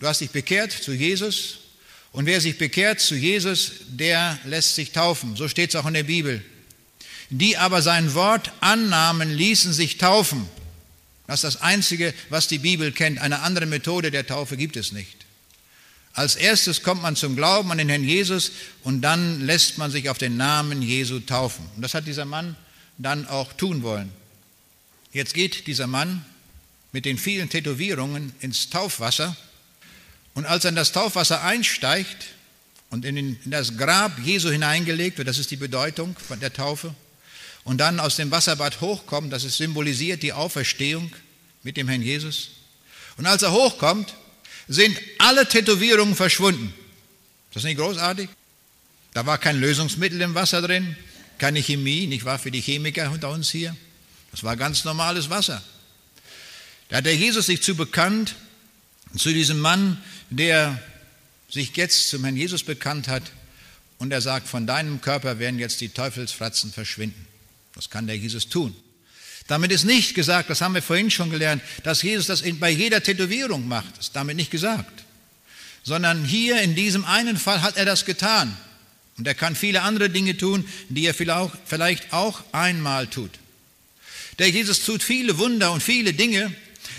[0.00, 1.60] du hast dich bekehrt zu Jesus
[2.12, 5.34] und wer sich bekehrt zu Jesus, der lässt sich taufen.
[5.34, 6.44] So steht es auch in der Bibel.
[7.30, 10.46] Die aber sein Wort annahmen, ließen sich taufen.
[11.26, 13.18] Das ist das Einzige, was die Bibel kennt.
[13.18, 15.25] Eine andere Methode der Taufe gibt es nicht.
[16.16, 18.50] Als erstes kommt man zum Glauben an den Herrn Jesus
[18.82, 21.68] und dann lässt man sich auf den Namen Jesu taufen.
[21.76, 22.56] Und das hat dieser Mann
[22.96, 24.10] dann auch tun wollen.
[25.12, 26.24] Jetzt geht dieser Mann
[26.90, 29.36] mit den vielen Tätowierungen ins Taufwasser
[30.32, 32.28] und als er in das Taufwasser einsteigt
[32.88, 36.94] und in, das Grab Jesu hineingelegt wird, das ist die Bedeutung von der Taufe,
[37.64, 41.12] und dann aus dem Wasserbad hochkommt, das ist symbolisiert die Auferstehung
[41.64, 42.50] mit dem Herrn Jesus.
[43.18, 44.14] Und als er hochkommt,
[44.68, 46.72] sind alle Tätowierungen verschwunden.
[47.50, 48.28] Ist das nicht großartig?
[49.14, 50.96] Da war kein Lösungsmittel im Wasser drin,
[51.38, 53.76] keine Chemie, nicht wahr, für die Chemiker unter uns hier.
[54.30, 55.62] Das war ganz normales Wasser.
[56.88, 58.34] Da hat der Jesus sich zu bekannt,
[59.16, 60.80] zu diesem Mann, der
[61.48, 63.22] sich jetzt zum Herrn Jesus bekannt hat
[63.98, 67.26] und er sagt, von deinem Körper werden jetzt die Teufelsfratzen verschwinden.
[67.74, 68.76] Das kann der Jesus tun.
[69.46, 73.02] Damit ist nicht gesagt, das haben wir vorhin schon gelernt, dass Jesus das bei jeder
[73.02, 73.96] Tätowierung macht.
[73.96, 75.04] Das ist damit nicht gesagt.
[75.84, 78.56] Sondern hier in diesem einen Fall hat er das getan.
[79.18, 83.30] Und er kann viele andere Dinge tun, die er vielleicht auch einmal tut.
[84.38, 86.52] Der Jesus tut viele Wunder und viele Dinge,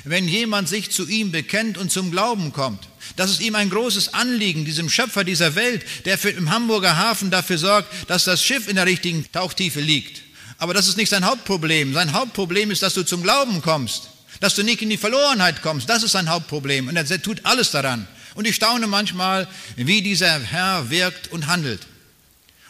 [0.06, 2.88] wenn jemand sich zu ihm bekennt und zum Glauben kommt.
[3.18, 7.30] Das ist ihm ein großes Anliegen, diesem Schöpfer dieser Welt, der für, im Hamburger Hafen
[7.30, 10.27] dafür sorgt, dass das Schiff in der richtigen Tauchtiefe liegt
[10.58, 11.94] aber das ist nicht sein Hauptproblem.
[11.94, 15.90] Sein Hauptproblem ist, dass du zum Glauben kommst, dass du nicht in die Verlorenheit kommst.
[15.90, 16.88] Das ist sein Hauptproblem.
[16.88, 18.08] Und er tut alles daran.
[18.36, 21.88] Und ich staune manchmal, wie dieser Herr wirkt und handelt.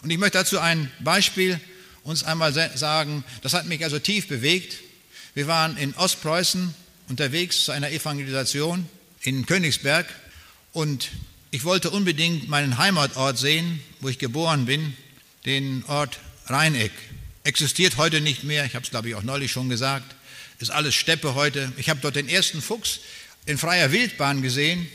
[0.02, 1.60] Und ich möchte dazu ein Beispiel
[2.04, 3.24] uns einmal sagen.
[3.42, 4.78] Das hat mich also tief bewegt.
[5.34, 6.74] Wir waren in Ostpreußen
[7.10, 8.88] unterwegs zu einer Evangelisation
[9.22, 10.08] in Königsberg
[10.74, 11.10] und
[11.52, 14.96] ich wollte unbedingt meinen Heimatort sehen, wo ich geboren bin,
[15.46, 16.92] den Ort Rheineck
[17.48, 18.66] existiert heute nicht mehr.
[18.66, 20.16] Ich habe es, glaube ich, auch neulich schon gesagt.
[20.60, 21.72] Ist alles Steppe heute.
[21.78, 23.00] Ich habe dort den ersten Fuchs
[23.46, 24.88] in freier Wildbahn gesehen.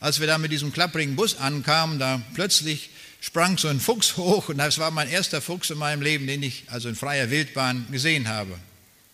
[0.00, 2.90] Als wir da mit diesem klapprigen Bus ankamen, da plötzlich
[3.20, 6.42] sprang so ein Fuchs hoch und das war mein erster Fuchs in meinem Leben, den
[6.42, 8.52] ich also in freier Wildbahn gesehen habe.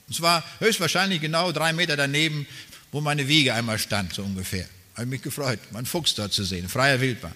[0.09, 2.45] Und zwar höchstwahrscheinlich genau drei Meter daneben,
[2.91, 4.68] wo meine Wiege einmal stand, so ungefähr.
[4.97, 7.34] Habe mich gefreut, meinen Fuchs dort zu sehen, freier Wildbahn.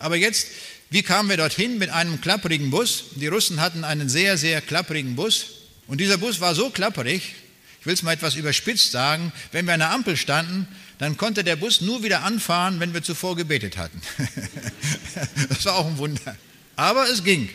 [0.00, 0.48] Aber jetzt
[0.90, 3.04] wie kamen wir dorthin mit einem klapprigen Bus?
[3.14, 5.46] Die Russen hatten einen sehr, sehr klapprigen Bus.
[5.86, 7.34] Und dieser Bus war so klapperig,
[7.80, 10.68] ich will es mal etwas überspitzt sagen, wenn wir an der Ampel standen,
[10.98, 14.02] dann konnte der Bus nur wieder anfahren, wenn wir zuvor gebetet hatten.
[15.48, 16.36] das war auch ein Wunder.
[16.76, 17.48] Aber es ging.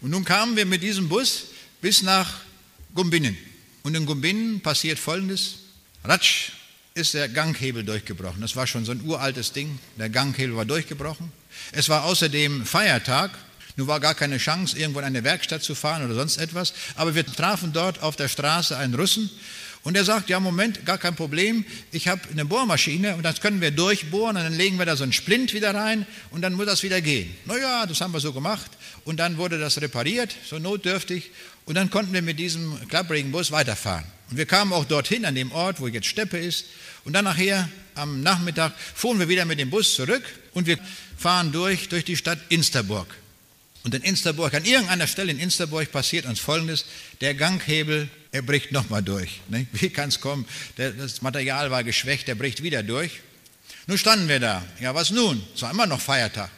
[0.00, 1.44] Und nun kamen wir mit diesem Bus
[1.80, 2.40] bis nach
[2.94, 3.38] Gumbinnen.
[3.84, 5.60] Und in Gumbinnen passiert Folgendes.
[6.04, 6.50] Ratsch
[6.94, 8.40] ist der Ganghebel durchgebrochen.
[8.40, 9.78] Das war schon so ein uraltes Ding.
[9.96, 11.32] Der Ganghebel war durchgebrochen.
[11.72, 13.30] Es war außerdem Feiertag.
[13.76, 16.72] Nun war gar keine Chance, irgendwo in eine Werkstatt zu fahren oder sonst etwas.
[16.96, 19.30] Aber wir trafen dort auf der Straße einen Russen
[19.88, 23.60] Und er sagt, ja, Moment, gar kein Problem, ich habe eine Bohrmaschine und das können
[23.60, 26.66] wir durchbohren und dann legen wir da so einen Splint wieder rein und dann muss
[26.66, 27.34] das wieder gehen.
[27.44, 28.70] Naja, das haben wir so gemacht
[29.04, 31.30] und dann wurde das repariert, so notdürftig
[31.64, 34.04] und dann konnten wir mit diesem klapprigen Bus weiterfahren.
[34.30, 36.66] Und wir kamen auch dorthin, an dem Ort, wo jetzt Steppe ist
[37.04, 40.78] und dann nachher am Nachmittag fuhren wir wieder mit dem Bus zurück und wir
[41.18, 43.14] fahren durch, durch die Stadt Insterburg.
[43.84, 46.84] Und in Insterburg, an irgendeiner Stelle in Insterburg passiert uns Folgendes,
[47.20, 49.40] der Ganghebel, er bricht nochmal durch.
[49.48, 49.66] Ne?
[49.72, 50.46] Wie kann es kommen?
[50.76, 53.20] das Material war geschwächt, der bricht wieder durch.
[53.86, 54.64] Nun standen wir da.
[54.80, 55.42] Ja, was nun?
[55.54, 56.50] Es war immer noch Feiertag.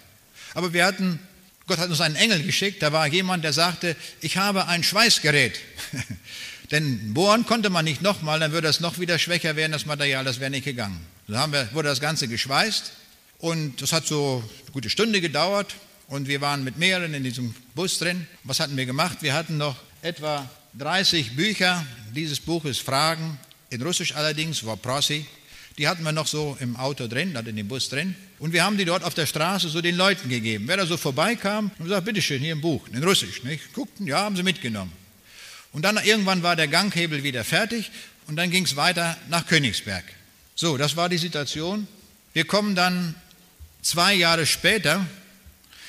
[0.54, 1.20] Aber wir hatten,
[1.66, 5.58] Gott hat uns einen Engel geschickt, da war jemand, der sagte, ich habe ein Schweißgerät.
[6.72, 10.24] Denn bohren konnte man nicht nochmal, dann würde es noch wieder schwächer werden, das Material,
[10.24, 11.00] das wäre nicht gegangen.
[11.28, 12.92] Dann haben wir, wurde das Ganze geschweißt
[13.40, 15.74] und das hat so eine gute Stunde gedauert
[16.08, 18.26] und wir waren mit mehreren in diesem Bus drin.
[18.44, 19.18] Was hatten wir gemacht?
[19.20, 21.84] Wir hatten noch etwa 30 Bücher
[22.14, 23.38] dieses Buches Fragen,
[23.70, 25.24] in Russisch allerdings, war Prosi.
[25.78, 28.14] Die hatten wir noch so im Auto drin, in dem Bus drin.
[28.38, 30.64] Und wir haben die dort auf der Straße so den Leuten gegeben.
[30.66, 33.42] Wer da so vorbeikam, und gesagt, bitteschön, hier ein Buch, in Russisch.
[33.44, 33.72] Nicht?
[33.72, 34.92] Guckten, ja, haben sie mitgenommen.
[35.72, 37.90] Und dann irgendwann war der Ganghebel wieder fertig
[38.26, 40.04] und dann ging es weiter nach Königsberg.
[40.54, 41.86] So, das war die Situation.
[42.32, 43.14] Wir kommen dann
[43.82, 45.06] zwei Jahre später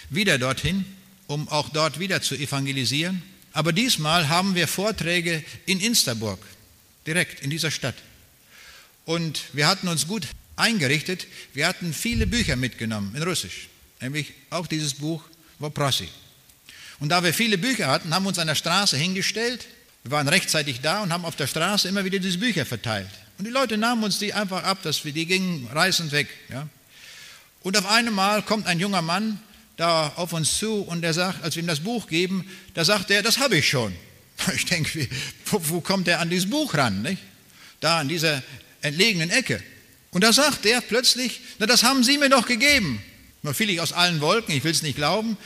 [0.09, 0.85] wieder dorthin,
[1.27, 3.21] um auch dort wieder zu evangelisieren.
[3.53, 6.39] Aber diesmal haben wir Vorträge in Insterburg,
[7.05, 7.95] direkt in dieser Stadt.
[9.05, 11.27] Und wir hatten uns gut eingerichtet.
[11.53, 13.67] Wir hatten viele Bücher mitgenommen in Russisch,
[13.99, 15.23] nämlich auch dieses Buch
[15.59, 16.07] Woprosi.
[16.99, 19.67] Und da wir viele Bücher hatten, haben wir uns an der Straße hingestellt.
[20.03, 23.09] Wir waren rechtzeitig da und haben auf der Straße immer wieder diese Bücher verteilt.
[23.37, 26.27] Und die Leute nahmen uns die einfach ab, dass wir, die gingen reißend weg.
[26.49, 26.67] Ja.
[27.63, 29.39] Und auf einmal kommt ein junger Mann
[29.77, 33.09] da auf uns zu und er sagt, als wir ihm das Buch geben, da sagt
[33.09, 33.93] er, das habe ich schon.
[34.55, 35.07] Ich denke,
[35.45, 37.03] wo, wo kommt er an dieses Buch ran?
[37.03, 37.21] Nicht?
[37.79, 38.41] Da in dieser
[38.81, 39.61] entlegenen Ecke.
[40.11, 43.01] Und da sagt er plötzlich, na das haben Sie mir doch gegeben.
[43.43, 45.37] Nur fiel ich aus allen Wolken, ich will es nicht glauben.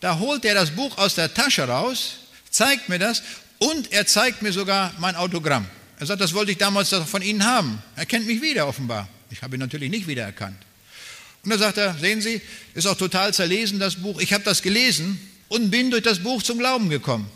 [0.00, 2.18] Da holt er das Buch aus der Tasche raus,
[2.50, 3.22] zeigt mir das
[3.58, 5.66] und er zeigt mir sogar mein Autogramm.
[5.98, 7.82] Er sagt, das wollte ich damals von Ihnen haben.
[7.96, 9.08] Er kennt mich wieder offenbar.
[9.30, 10.56] Ich habe ihn natürlich nicht wiedererkannt.
[11.44, 12.40] Und dann sagt er, sehen Sie,
[12.74, 14.20] ist auch total zerlesen das Buch.
[14.20, 17.28] Ich habe das gelesen und bin durch das Buch zum Glauben gekommen.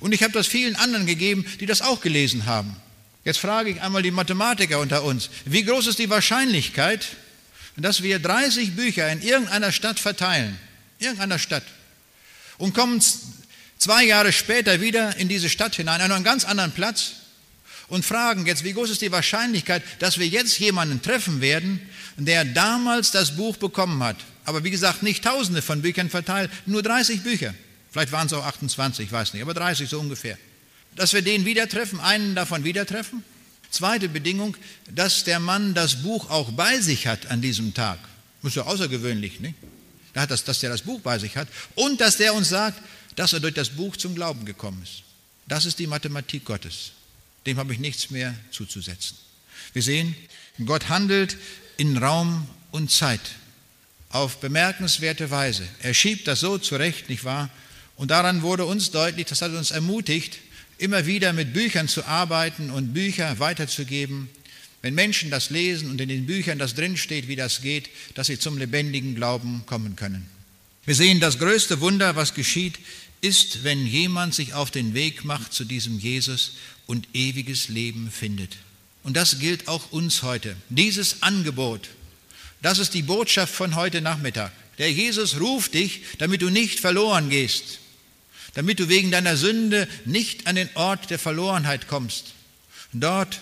[0.00, 2.76] Und ich habe das vielen anderen gegeben, die das auch gelesen haben.
[3.24, 7.06] Jetzt frage ich einmal die Mathematiker unter uns, wie groß ist die Wahrscheinlichkeit,
[7.76, 10.58] dass wir 30 Bücher in irgendeiner Stadt verteilen,
[10.98, 11.64] irgendeiner Stadt,
[12.58, 13.02] und kommen
[13.78, 17.12] zwei Jahre später wieder in diese Stadt hinein, an einen ganz anderen Platz,
[17.88, 21.80] und fragen jetzt, wie groß ist die Wahrscheinlichkeit, dass wir jetzt jemanden treffen werden,
[22.18, 24.16] der damals das Buch bekommen hat.
[24.44, 27.54] Aber wie gesagt, nicht tausende von Büchern verteilt, nur 30 Bücher.
[27.90, 30.36] Vielleicht waren es auch 28, ich weiß nicht, aber 30 so ungefähr.
[30.96, 33.22] Dass wir den wieder treffen, einen davon wieder treffen.
[33.70, 34.56] Zweite Bedingung,
[34.90, 37.98] dass der Mann das Buch auch bei sich hat an diesem Tag.
[38.42, 39.54] Das ist ja außergewöhnlich, nicht?
[40.14, 41.48] Dass, dass der das Buch bei sich hat.
[41.74, 42.80] Und dass der uns sagt,
[43.14, 45.02] dass er durch das Buch zum Glauben gekommen ist.
[45.46, 46.92] Das ist die Mathematik Gottes.
[47.46, 49.16] Dem habe ich nichts mehr zuzusetzen.
[49.72, 50.14] Wir sehen,
[50.64, 51.36] Gott handelt
[51.78, 53.20] in Raum und Zeit
[54.10, 55.66] auf bemerkenswerte Weise.
[55.80, 57.50] Er schiebt das so zurecht, nicht wahr?
[57.96, 60.38] Und daran wurde uns deutlich, das hat uns ermutigt,
[60.78, 64.28] immer wieder mit Büchern zu arbeiten und Bücher weiterzugeben.
[64.82, 68.38] Wenn Menschen das lesen und in den Büchern das drinsteht, wie das geht, dass sie
[68.38, 70.26] zum lebendigen Glauben kommen können.
[70.84, 72.78] Wir sehen, das größte Wunder, was geschieht,
[73.20, 76.52] ist, wenn jemand sich auf den Weg macht zu diesem Jesus
[76.86, 78.56] und ewiges Leben findet.
[79.08, 80.54] Und das gilt auch uns heute.
[80.68, 81.88] Dieses Angebot,
[82.60, 84.52] das ist die Botschaft von heute Nachmittag.
[84.76, 87.78] Der Jesus ruft dich, damit du nicht verloren gehst,
[88.52, 92.34] damit du wegen deiner Sünde nicht an den Ort der Verlorenheit kommst.
[92.92, 93.40] Dort,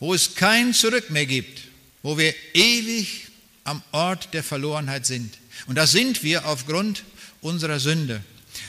[0.00, 1.60] wo es kein Zurück mehr gibt,
[2.02, 3.28] wo wir ewig
[3.62, 5.38] am Ort der Verlorenheit sind.
[5.68, 7.04] Und das sind wir aufgrund
[7.40, 8.20] unserer Sünde.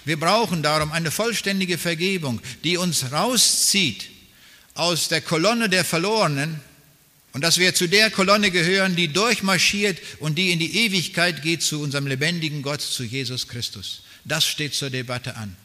[0.06, 4.13] Wir brauchen darum eine vollständige Vergebung, die uns rauszieht
[4.76, 6.60] aus der Kolonne der Verlorenen
[7.34, 11.64] und dass wir zu der Kolonne gehören, die durchmarschiert und die in die Ewigkeit geht
[11.64, 14.04] zu unserem lebendigen Gott, zu Jesus Christus.
[14.24, 15.56] Das steht zur Debatte an.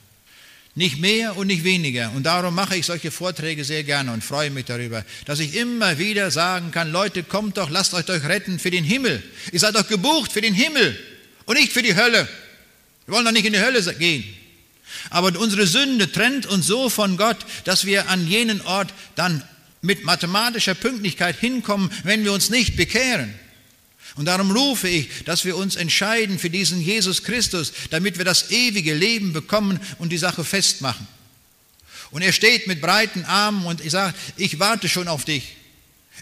[0.74, 2.12] Nicht mehr und nicht weniger.
[2.12, 5.98] Und darum mache ich solche Vorträge sehr gerne und freue mich darüber, dass ich immer
[5.98, 9.22] wieder sagen kann, Leute, kommt doch, lasst euch doch retten für den Himmel.
[9.52, 10.98] Ihr seid doch gebucht für den Himmel
[11.46, 12.28] und nicht für die Hölle.
[13.06, 14.24] Wir wollen doch nicht in die Hölle gehen.
[15.10, 19.42] Aber unsere Sünde trennt uns so von Gott, dass wir an jenen Ort dann
[19.80, 23.34] mit mathematischer Pünktlichkeit hinkommen, wenn wir uns nicht bekehren.
[24.16, 28.50] Und darum rufe ich, dass wir uns entscheiden für diesen Jesus Christus, damit wir das
[28.50, 31.06] ewige Leben bekommen und die Sache festmachen.
[32.10, 35.56] Und er steht mit breiten Armen und ich sage, ich warte schon auf dich.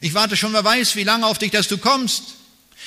[0.01, 2.23] Ich warte schon, wer weiß, wie lange auf dich, dass du kommst.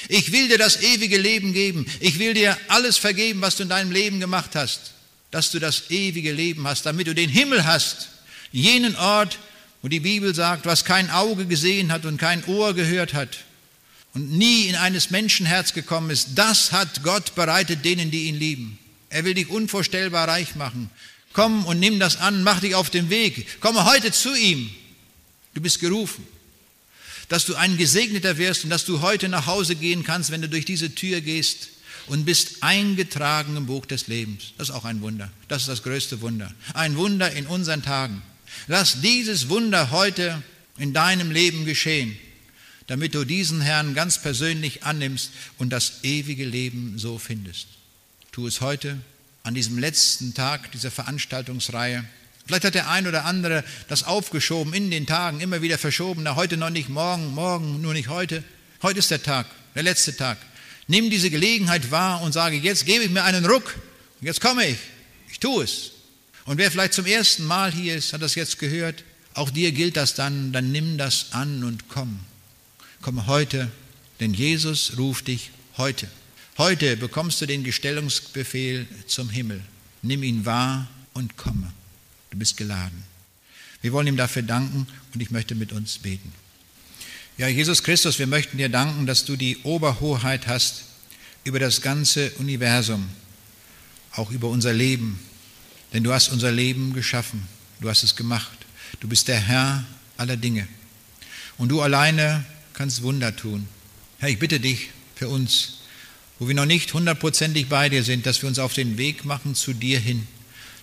[0.07, 1.85] Ich will dir das ewige Leben geben.
[1.99, 4.93] Ich will dir alles vergeben, was du in deinem Leben gemacht hast,
[5.31, 8.09] dass du das ewige Leben hast, damit du den Himmel hast,
[8.51, 9.39] jenen Ort,
[9.81, 13.37] wo die Bibel sagt, was kein Auge gesehen hat und kein Ohr gehört hat
[14.13, 18.79] und nie in eines Menschenherz gekommen ist, das hat Gott bereitet denen, die ihn lieben.
[19.09, 20.89] Er will dich unvorstellbar reich machen.
[21.33, 23.61] Komm und nimm das an, mach dich auf den Weg.
[23.61, 24.69] Komme heute zu ihm.
[25.53, 26.27] Du bist gerufen.
[27.27, 30.49] Dass du ein Gesegneter wirst und dass du heute nach Hause gehen kannst, wenn du
[30.49, 31.69] durch diese Tür gehst
[32.09, 34.53] und bist eingetragen im Buch des Lebens.
[34.57, 35.31] Das ist auch ein Wunder.
[35.47, 36.51] Das ist das größte Wunder.
[36.73, 38.21] Ein Wunder in unseren Tagen.
[38.67, 40.41] Lass dieses Wunder heute
[40.77, 42.17] in deinem Leben geschehen,
[42.87, 47.67] damit du diesen Herrn ganz persönlich annimmst und das ewige Leben so findest.
[48.31, 48.97] Tu es heute
[49.43, 52.03] an diesem letzten Tag dieser Veranstaltungsreihe.
[52.45, 56.23] Vielleicht hat der ein oder andere das aufgeschoben in den Tagen, immer wieder verschoben.
[56.23, 58.43] Na, heute noch nicht, morgen, morgen, nur nicht heute.
[58.81, 59.45] Heute ist der Tag,
[59.75, 60.39] der letzte Tag.
[60.89, 63.75] Nimm diese Gelegenheit wahr und sage, jetzt gebe ich mir einen Ruck.
[64.21, 64.77] Jetzt komme ich.
[65.29, 65.91] Ich tue es.
[66.45, 69.03] Und wer vielleicht zum ersten Mal hier ist, hat das jetzt gehört.
[69.35, 70.51] Auch dir gilt das dann.
[70.51, 72.19] Dann nimm das an und komm.
[73.01, 73.69] Komm heute,
[74.19, 76.07] denn Jesus ruft dich heute.
[76.57, 79.61] Heute bekommst du den Gestellungsbefehl zum Himmel.
[80.01, 81.71] Nimm ihn wahr und komme.
[82.31, 83.03] Du bist geladen.
[83.83, 86.33] Wir wollen ihm dafür danken und ich möchte mit uns beten.
[87.39, 90.83] Ja, Jesus Christus, wir möchten dir danken, dass du die Oberhoheit hast
[91.45, 93.07] über das ganze Universum,
[94.11, 95.21] auch über unser Leben.
[95.93, 97.47] Denn du hast unser Leben geschaffen,
[97.79, 98.57] du hast es gemacht.
[98.99, 99.85] Du bist der Herr
[100.17, 100.67] aller Dinge.
[101.57, 103.69] Und du alleine kannst Wunder tun.
[104.17, 105.77] Herr, ich bitte dich für uns,
[106.39, 109.55] wo wir noch nicht hundertprozentig bei dir sind, dass wir uns auf den Weg machen
[109.55, 110.27] zu dir hin,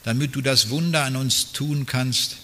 [0.04, 2.38] damit du das Wunder an uns tun kannst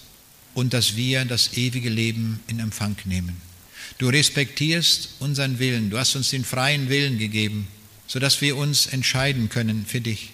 [0.53, 3.52] und dass wir das ewige Leben in Empfang nehmen.
[3.97, 7.67] Du respektierst unseren Willen, du hast uns den freien Willen gegeben,
[8.07, 10.31] sodass wir uns entscheiden können für dich.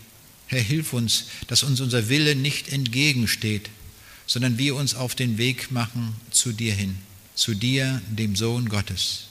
[0.48, 3.70] Herr, hilf uns, dass uns unser Wille nicht entgegensteht,
[4.26, 6.98] sondern wir uns auf den Weg machen zu dir hin,
[7.36, 9.26] zu dir, dem Sohn Gottes,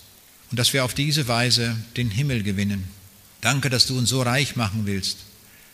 [0.50, 2.84] und dass wir auf diese Weise den Himmel gewinnen.
[3.40, 5.18] Danke, dass du uns so reich machen willst.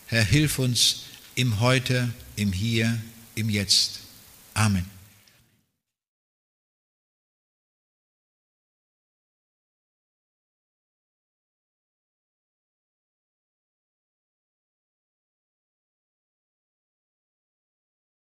[0.07, 1.03] Herr, hilf uns
[1.35, 3.01] im Heute, im Hier,
[3.35, 4.01] im Jetzt.
[4.55, 4.94] Amen.